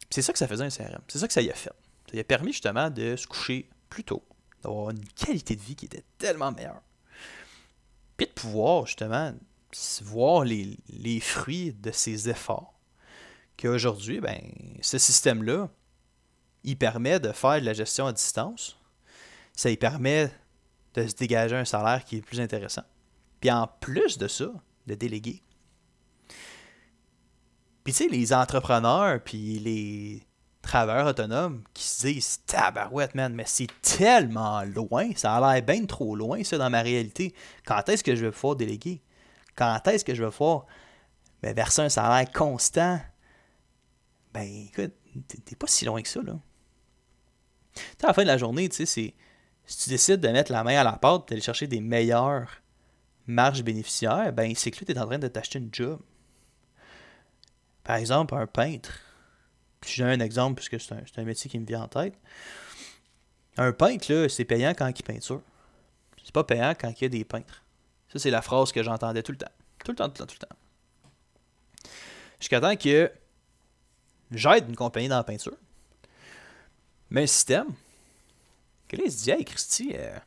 C'est 0.10 0.22
ça 0.22 0.34
que 0.34 0.40
ça 0.40 0.48
faisait 0.48 0.64
un 0.64 0.70
CRM. 0.70 1.02
C'est 1.08 1.20
ça 1.20 1.28
que 1.28 1.34
ça 1.34 1.42
y 1.42 1.50
a 1.50 1.54
fait. 1.54 1.74
Ça 2.06 2.14
lui 2.14 2.20
a 2.20 2.24
permis 2.24 2.52
justement 2.52 2.90
de 2.90 3.16
se 3.16 3.28
coucher 3.28 3.70
plus 3.90 4.04
tôt, 4.04 4.24
d'avoir 4.66 4.90
une 4.90 5.06
qualité 5.06 5.56
de 5.56 5.62
vie 5.62 5.76
qui 5.76 5.86
était 5.86 6.04
tellement 6.18 6.52
meilleure. 6.52 6.82
Puis 8.18 8.28
de 8.28 8.32
pouvoir 8.32 8.86
justement 8.86 9.34
voir 10.04 10.44
les, 10.44 11.20
fruits 11.20 11.74
de 11.74 11.92
ses 11.92 12.30
efforts. 12.30 12.74
Qu'aujourd'hui, 13.58 14.20
ben, 14.20 14.40
ce 14.82 14.98
système-là, 14.98 15.70
il 16.64 16.78
permet 16.78 17.20
de 17.20 17.32
faire 17.32 17.60
de 17.60 17.66
la 17.66 17.74
gestion 17.74 18.08
à 18.08 18.14
distance. 18.14 18.78
Ça 19.54 19.70
lui 19.70 19.78
permet 19.78 20.32
de 20.94 21.08
se 21.08 21.16
dégager 21.16 21.56
un 21.56 21.66
salaire 21.66 22.04
qui 22.04 22.18
est 22.18 22.22
plus 22.22 22.40
intéressant. 22.40 22.84
Puis 23.40 23.52
en 23.52 23.68
plus 23.80 24.18
de 24.18 24.28
ça, 24.28 24.52
de 24.88 24.96
déléguer. 24.96 25.42
Puis 27.84 27.94
tu 27.94 28.04
sais, 28.04 28.08
les 28.08 28.34
entrepreneurs, 28.34 29.22
puis 29.24 29.60
les 29.60 30.26
travailleurs 30.66 31.08
autonomes 31.08 31.64
qui 31.74 31.84
se 31.84 32.08
disent 32.08 32.40
Tabarouette, 32.46 33.16
man, 33.16 33.34
mais 33.34 33.46
c'est 33.46 33.70
tellement 33.82 34.64
loin, 34.64 35.12
ça 35.16 35.36
a 35.36 35.54
l'air 35.54 35.64
bien 35.64 35.86
trop 35.86 36.16
loin, 36.16 36.44
ça, 36.44 36.58
dans 36.58 36.70
ma 36.70 36.82
réalité. 36.82 37.34
Quand 37.66 37.88
est-ce 37.90 38.04
que 38.04 38.16
je 38.16 38.26
vais 38.26 38.32
pouvoir 38.32 38.56
déléguer? 38.56 39.02
Quand 39.56 39.88
est-ce 39.88 40.04
que 40.04 40.14
je 40.14 40.24
vais 40.24 40.32
pouvoir 40.32 40.66
ben, 41.42 41.54
verser 41.54 41.82
un 41.82 41.90
salaire 41.90 42.30
constant? 42.32 43.00
Ben, 44.34 44.68
écoute, 44.68 44.94
t'es 45.46 45.56
pas 45.56 45.68
si 45.68 45.86
loin 45.86 46.02
que 46.02 46.10
ça, 46.10 46.22
là. 46.22 46.34
à 48.04 48.08
la 48.08 48.14
fin 48.14 48.24
de 48.24 48.28
la 48.28 48.38
journée, 48.38 48.68
tu 48.70 48.78
sais, 48.78 48.86
c'est. 48.86 49.14
Si 49.68 49.86
tu 49.86 49.90
décides 49.90 50.20
de 50.20 50.28
mettre 50.28 50.52
la 50.52 50.64
main 50.64 50.80
à 50.80 50.84
la 50.84 50.94
pâte, 50.94 51.28
d'aller 51.28 51.42
chercher 51.42 51.66
des 51.66 51.82
meilleures 51.82 52.62
marges 53.26 53.64
bénéficiaires, 53.64 54.32
ben 54.32 54.54
c'est 54.56 54.70
que 54.70 54.86
tu 54.86 54.92
es 54.92 55.00
en 55.00 55.08
train 55.08 55.18
de 55.18 55.28
t'acheter 55.28 55.58
une 55.58 55.70
job. 55.72 56.00
Par 57.84 57.96
exemple, 57.96 58.36
un 58.36 58.46
peintre. 58.46 59.05
J'ai 59.86 60.04
un 60.04 60.20
exemple 60.20 60.62
puisque 60.62 60.80
c'est 60.80 61.20
un, 61.20 61.24
métier 61.24 61.50
qui 61.50 61.60
me 61.60 61.66
vient 61.66 61.84
en 61.84 61.88
tête. 61.88 62.16
Un 63.58 63.72
peintre, 63.72 64.28
c'est 64.28 64.46
payant 64.46 64.72
quand 64.72 64.88
il 64.88 65.04
peinture. 65.04 65.42
C'est 66.24 66.34
pas 66.34 66.44
payant 66.44 66.74
quand 66.80 66.90
il 66.90 67.04
y 67.04 67.06
a 67.06 67.10
des 67.10 67.24
peintres. 67.24 67.64
Ça, 68.12 68.20
c'est 68.20 68.32
la 68.32 68.42
phrase 68.42 68.72
que 68.72 68.82
j'entendais 68.82 69.22
tout 69.22 69.32
le 69.32 69.38
temps. 69.38 69.52
Tout 69.84 69.92
le 69.92 69.96
temps, 69.96 70.10
tout 70.10 70.24
le 70.24 70.28
temps, 70.28 70.34
tout 70.34 70.38
le 70.42 70.48
temps. 70.48 71.90
Jusqu'à 72.40 72.60
temps 72.60 72.76
que 72.76 73.12
j'aide 74.32 74.68
une 74.68 74.76
compagnie 74.76 75.08
dans 75.08 75.18
la 75.18 75.24
peinture. 75.24 75.58
Mais 77.10 77.24
un 77.24 77.28
système. 77.28 77.68
Que 78.88 78.98
là, 78.98 79.04
il 79.06 79.12
se 79.12 79.24
dit, 79.24 79.32
hey, 79.32 79.46
Christy, 79.46 79.92
euh, 79.96 80.18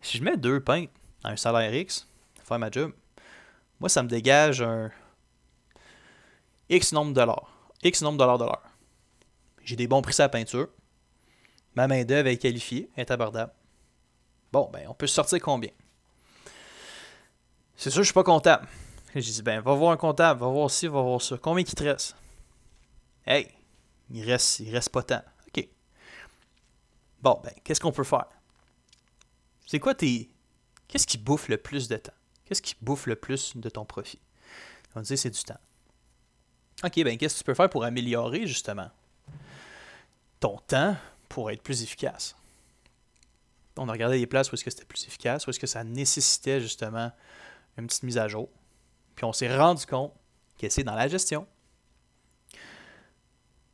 si 0.00 0.18
je 0.18 0.24
mets 0.24 0.36
deux 0.36 0.60
peintres 0.60 0.92
à 1.22 1.30
un 1.30 1.36
salaire 1.36 1.74
X, 1.74 2.06
faire 2.42 2.58
ma 2.58 2.70
job, 2.70 2.92
moi, 3.80 3.88
ça 3.88 4.02
me 4.02 4.08
dégage 4.08 4.62
un 4.62 4.90
X 6.68 6.92
nombre 6.92 7.10
de 7.10 7.16
dollars. 7.16 7.53
X 7.84 8.00
nombre 8.00 8.18
de 8.18 8.38
dollars. 8.38 8.62
J'ai 9.62 9.76
des 9.76 9.86
bons 9.86 10.00
prix 10.00 10.14
à 10.18 10.22
la 10.24 10.28
peinture. 10.30 10.68
Ma 11.74 11.86
main-d'œuvre 11.86 12.28
est 12.28 12.38
qualifiée, 12.38 12.90
est 12.96 13.10
abordable. 13.10 13.52
Bon, 14.50 14.70
ben, 14.72 14.86
on 14.88 14.94
peut 14.94 15.06
sortir 15.06 15.38
combien? 15.40 15.70
C'est 17.76 17.90
sûr, 17.90 18.02
je 18.02 18.06
suis 18.06 18.14
pas 18.14 18.24
comptable. 18.24 18.66
J'ai 19.14 19.32
dit, 19.32 19.42
ben, 19.42 19.60
va 19.60 19.74
voir 19.74 19.92
un 19.92 19.96
comptable, 19.96 20.40
va 20.40 20.48
voir 20.48 20.70
ci, 20.70 20.86
va 20.86 21.02
voir 21.02 21.20
ça. 21.20 21.36
Combien 21.36 21.62
il 21.62 21.74
te 21.74 21.84
reste? 21.84 22.16
Hey, 23.26 23.52
il 24.10 24.24
reste, 24.24 24.60
il 24.60 24.72
reste 24.72 24.90
pas 24.90 25.02
tant. 25.02 25.22
OK. 25.48 25.68
Bon, 27.20 27.40
ben, 27.44 27.52
qu'est-ce 27.64 27.80
qu'on 27.80 27.92
peut 27.92 28.04
faire? 28.04 28.28
C'est 29.66 29.78
quoi 29.78 29.94
tes. 29.94 30.30
Qu'est-ce 30.88 31.06
qui 31.06 31.18
bouffe 31.18 31.48
le 31.48 31.58
plus 31.58 31.88
de 31.88 31.96
temps? 31.96 32.12
Qu'est-ce 32.44 32.62
qui 32.62 32.76
bouffe 32.80 33.06
le 33.06 33.16
plus 33.16 33.56
de 33.56 33.68
ton 33.68 33.84
profit? 33.84 34.20
On 34.94 35.00
dit 35.00 35.16
c'est 35.16 35.30
du 35.30 35.42
temps. 35.42 35.58
OK, 36.84 37.02
ben 37.02 37.16
qu'est-ce 37.16 37.36
que 37.36 37.38
tu 37.38 37.44
peux 37.44 37.54
faire 37.54 37.70
pour 37.70 37.84
améliorer 37.84 38.46
justement 38.46 38.90
ton 40.38 40.58
temps 40.66 40.96
pour 41.30 41.50
être 41.50 41.62
plus 41.62 41.82
efficace? 41.82 42.36
On 43.76 43.88
a 43.88 43.92
regardé 43.92 44.18
des 44.18 44.26
places 44.26 44.52
où 44.52 44.54
est-ce 44.54 44.64
que 44.64 44.70
c'était 44.70 44.84
plus 44.84 45.06
efficace, 45.06 45.46
où 45.46 45.50
est-ce 45.50 45.58
que 45.58 45.66
ça 45.66 45.82
nécessitait 45.82 46.60
justement 46.60 47.10
une 47.78 47.86
petite 47.86 48.02
mise 48.02 48.18
à 48.18 48.28
jour. 48.28 48.48
Puis 49.16 49.24
on 49.24 49.32
s'est 49.32 49.56
rendu 49.56 49.86
compte 49.86 50.12
que 50.58 50.68
c'est 50.68 50.84
dans 50.84 50.94
la 50.94 51.08
gestion. 51.08 51.46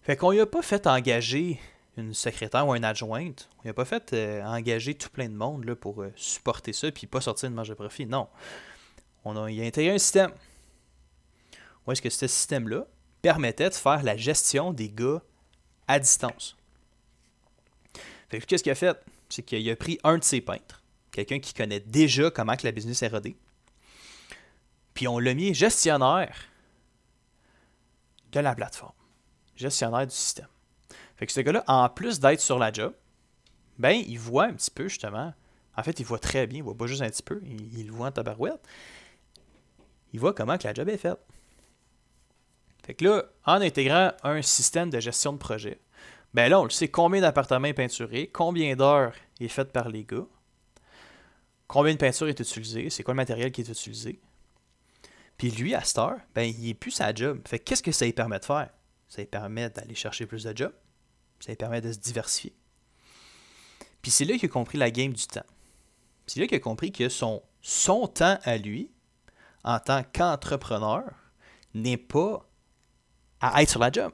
Fait 0.03 0.17
qu'on 0.17 0.31
lui 0.31 0.41
a 0.41 0.47
pas 0.47 0.63
fait 0.63 0.87
engager 0.87 1.61
une 1.97 2.15
secrétaire 2.15 2.67
ou 2.67 2.75
une 2.75 2.85
adjointe. 2.85 3.49
On 3.59 3.69
n'a 3.69 3.75
pas 3.75 3.85
fait 3.85 4.13
euh, 4.13 4.43
engager 4.45 4.95
tout 4.95 5.11
plein 5.11 5.29
de 5.29 5.35
monde 5.35 5.65
là, 5.65 5.75
pour 5.75 6.03
euh, 6.03 6.13
supporter 6.17 6.73
ça 6.73 6.91
puis 6.93 7.07
pas 7.07 7.21
sortir 7.21 7.51
de 7.51 7.55
marge 7.55 7.69
de 7.69 7.75
profit. 7.75 8.07
Non. 8.07 8.29
On 9.25 9.37
a, 9.37 9.43
a 9.43 9.67
intégré 9.67 9.95
un 9.95 9.99
système. 9.99 10.33
Où 11.87 11.93
est-ce 11.93 12.01
que 12.01 12.09
ce 12.09 12.27
système-là 12.27 12.87
permettait 13.23 13.69
de 13.69 13.75
faire 13.75 14.03
la 14.03 14.17
gestion 14.17 14.73
des 14.73 14.89
gars 14.89 15.23
à 15.89 15.99
distance. 15.99 16.57
Fait 18.29 18.41
que 18.41 18.47
qu'est-ce 18.47 18.63
qu'il 18.63 18.73
a 18.73 18.77
fait? 18.77 18.97
C'est 19.29 19.43
qu'il 19.43 19.69
a 19.69 19.77
pris 19.77 19.99
un 20.05 20.19
de 20.19 20.25
ses 20.25 20.41
peintres, 20.41 20.83
quelqu'un 21.11 21.39
qui 21.39 21.55
connaît 21.55 21.81
déjà 21.81 22.31
comment 22.31 22.57
que 22.57 22.67
la 22.67 22.73
business 22.73 23.03
est 23.03 23.09
rodée, 23.09 23.37
puis 24.95 25.09
on 25.09 25.19
l'a 25.19 25.35
mis 25.35 25.55
gestionnaire 25.55 26.37
de 28.33 28.41
la 28.41 28.55
plateforme, 28.55 28.93
gestionnaire 29.57 30.07
du 30.07 30.15
système. 30.15 30.49
Fait 31.17 31.27
que 31.27 31.33
ce 31.33 31.41
gars-là, 31.41 31.65
en 31.67 31.89
plus 31.89 32.21
d'être 32.21 32.41
sur 32.41 32.59
la 32.59 32.73
job, 32.73 32.95
ben, 33.79 33.93
il 33.93 34.19
voit 34.19 34.45
un 34.45 34.55
petit 34.55 34.71
peu, 34.71 34.89
justement. 34.89 35.35
En 35.77 35.83
fait, 35.83 35.99
il 36.01 36.07
voit 36.07 36.19
très 36.19 36.47
bien, 36.47 36.59
il 36.59 36.63
voit 36.63 36.77
pas 36.77 36.87
juste 36.87 37.03
un 37.03 37.09
petit 37.09 37.23
peu, 37.23 37.41
il, 37.45 37.87
le 37.87 37.93
voit 37.93 38.09
en 38.09 38.13
tabarouette. 38.13 38.61
Il 40.13 40.21
voit 40.21 40.35
comment 40.35 40.59
que 40.59 40.67
la 40.67 40.75
job 40.75 40.89
est 40.89 40.99
faite. 40.99 41.19
Fait 42.91 42.95
que 42.95 43.05
là, 43.05 43.25
en 43.47 43.61
intégrant 43.61 44.11
un 44.25 44.43
système 44.43 44.91
de 44.91 44.99
gestion 44.99 45.33
de 45.33 45.39
projet, 45.39 45.81
ben 46.35 46.49
là, 46.49 46.59
on 46.59 46.65
le 46.65 46.71
sait 46.71 46.89
combien 46.89 47.21
d'appartements 47.21 47.69
est 47.69 47.73
peinturé, 47.73 48.27
combien 48.27 48.75
d'heures 48.75 49.15
est 49.39 49.47
fait 49.47 49.71
par 49.71 49.89
les 49.89 50.03
gars, 50.03 50.27
combien 51.69 51.93
de 51.93 51.99
peinture 51.99 52.27
est 52.27 52.41
utilisée, 52.41 52.91
c'est 52.91 53.05
quoi 53.05 53.15
le 53.15 53.19
matériel 53.19 53.53
qui 53.53 53.61
est 53.61 53.69
utilisé. 53.69 54.21
Puis 55.37 55.53
lui, 55.53 55.73
à 55.73 55.85
cette 55.85 55.99
heure, 55.99 56.19
ben, 56.35 56.43
il 56.43 56.69
est 56.69 56.75
plus 56.75 56.91
sa 56.91 57.15
job. 57.15 57.41
Fait 57.47 57.61
qu'est-ce 57.61 57.85
que 57.85 57.93
ça 57.93 58.07
lui 58.07 58.13
permet 58.13 58.41
de 58.41 58.45
faire? 58.45 58.71
Ça 59.07 59.19
lui 59.23 59.29
permet 59.29 59.71
d'aller 59.71 59.95
chercher 59.95 60.27
plus 60.27 60.43
de 60.43 60.57
jobs, 60.57 60.75
ça 61.39 61.53
lui 61.53 61.57
permet 61.57 61.81
de 61.81 61.93
se 61.93 61.99
diversifier. 61.99 62.57
Puis 64.03 64.11
c'est 64.11 64.25
là 64.25 64.37
qu'il 64.37 64.49
a 64.49 64.53
compris 64.53 64.79
la 64.79 64.91
game 64.91 65.13
du 65.13 65.29
temps. 65.29 65.47
C'est 66.27 66.41
là 66.41 66.49
qu'il 66.49 66.57
a 66.57 66.61
compris 66.61 66.91
que 66.91 67.09
son, 67.09 67.41
son 67.63 68.09
temps 68.09 68.41
à 68.43 68.57
lui, 68.57 68.91
en 69.63 69.79
tant 69.79 70.03
qu'entrepreneur, 70.13 71.05
n'est 71.73 71.97
pas 71.97 72.50
à 73.41 73.63
être 73.63 73.71
sur 73.71 73.81
la 73.81 73.91
job. 73.91 74.13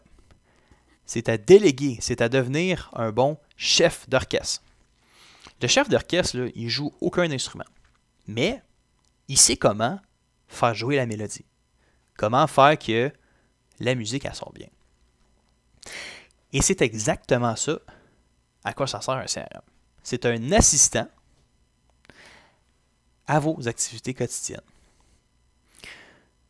C'est 1.05 1.29
à 1.29 1.39
déléguer, 1.39 1.99
c'est 2.01 2.21
à 2.21 2.29
devenir 2.29 2.91
un 2.95 3.13
bon 3.13 3.39
chef 3.57 4.09
d'orchestre. 4.09 4.63
Le 5.63 5.69
chef 5.69 5.89
d'orchestre, 5.89 6.51
il 6.55 6.69
joue 6.69 6.93
aucun 7.01 7.31
instrument. 7.31 7.65
Mais 8.27 8.63
il 9.29 9.39
sait 9.39 9.57
comment 9.57 10.01
faire 10.49 10.75
jouer 10.75 10.97
la 10.97 11.07
mélodie. 11.07 11.45
Comment 12.17 12.47
faire 12.47 12.79
que 12.79 13.13
la 13.79 13.95
musique, 13.95 14.25
elle 14.25 14.35
sort 14.35 14.53
bien. 14.53 14.69
Et 16.53 16.63
c'est 16.63 16.83
exactement 16.83 17.57
ça 17.57 17.79
à 18.65 18.73
quoi 18.73 18.87
ça 18.87 19.01
sert 19.01 19.15
un 19.15 19.27
CRM. 19.27 19.63
C'est 20.03 20.27
un 20.27 20.53
assistant 20.53 21.09
à 23.27 23.39
vos 23.39 23.69
activités 23.69 24.15
quotidiennes. 24.15 24.61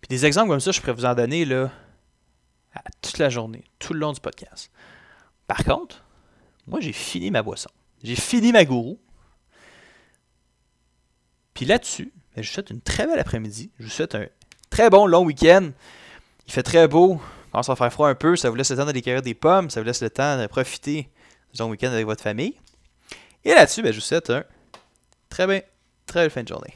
Puis 0.00 0.08
des 0.08 0.24
exemples 0.24 0.50
comme 0.50 0.60
ça, 0.60 0.72
je 0.72 0.80
pourrais 0.80 0.92
vous 0.92 1.04
en 1.04 1.14
donner 1.14 1.44
là, 1.44 1.70
toute 3.02 3.18
la 3.18 3.28
journée, 3.28 3.64
tout 3.78 3.92
le 3.92 4.00
long 4.00 4.12
du 4.12 4.20
podcast. 4.20 4.70
Par 5.46 5.64
contre, 5.64 6.04
moi, 6.66 6.80
j'ai 6.80 6.92
fini 6.92 7.30
ma 7.30 7.42
boisson. 7.42 7.70
J'ai 8.02 8.16
fini 8.16 8.52
ma 8.52 8.64
gourou. 8.64 8.98
Puis 11.54 11.64
là-dessus, 11.64 12.12
ben, 12.34 12.42
je 12.42 12.48
vous 12.48 12.54
souhaite 12.54 12.70
une 12.70 12.80
très 12.80 13.06
belle 13.06 13.18
après-midi. 13.18 13.70
Je 13.78 13.84
vous 13.84 13.90
souhaite 13.90 14.14
un 14.14 14.26
très 14.70 14.90
bon 14.90 15.06
long 15.06 15.24
week-end. 15.24 15.70
Il 16.46 16.52
fait 16.52 16.62
très 16.62 16.88
beau. 16.88 17.20
Il 17.46 17.50
commence 17.50 17.68
à 17.68 17.76
faire 17.76 17.92
froid 17.92 18.08
un 18.08 18.14
peu. 18.14 18.36
Ça 18.36 18.50
vous 18.50 18.56
laisse 18.56 18.70
le 18.70 18.76
temps 18.76 18.84
d'aller 18.84 19.02
cueillir 19.02 19.22
des 19.22 19.34
pommes. 19.34 19.70
Ça 19.70 19.80
vous 19.80 19.86
laisse 19.86 20.02
le 20.02 20.10
temps 20.10 20.40
de 20.40 20.46
profiter 20.46 21.08
du 21.54 21.60
long 21.60 21.70
week-end 21.70 21.88
avec 21.88 22.04
votre 22.04 22.22
famille. 22.22 22.54
Et 23.44 23.50
là-dessus, 23.50 23.82
ben, 23.82 23.92
je 23.92 23.98
vous 23.98 24.04
souhaite 24.04 24.30
un 24.30 24.44
très 25.30 25.46
bien, 25.46 25.62
très 26.04 26.20
belle 26.20 26.30
fin 26.30 26.42
de 26.42 26.48
journée. 26.48 26.74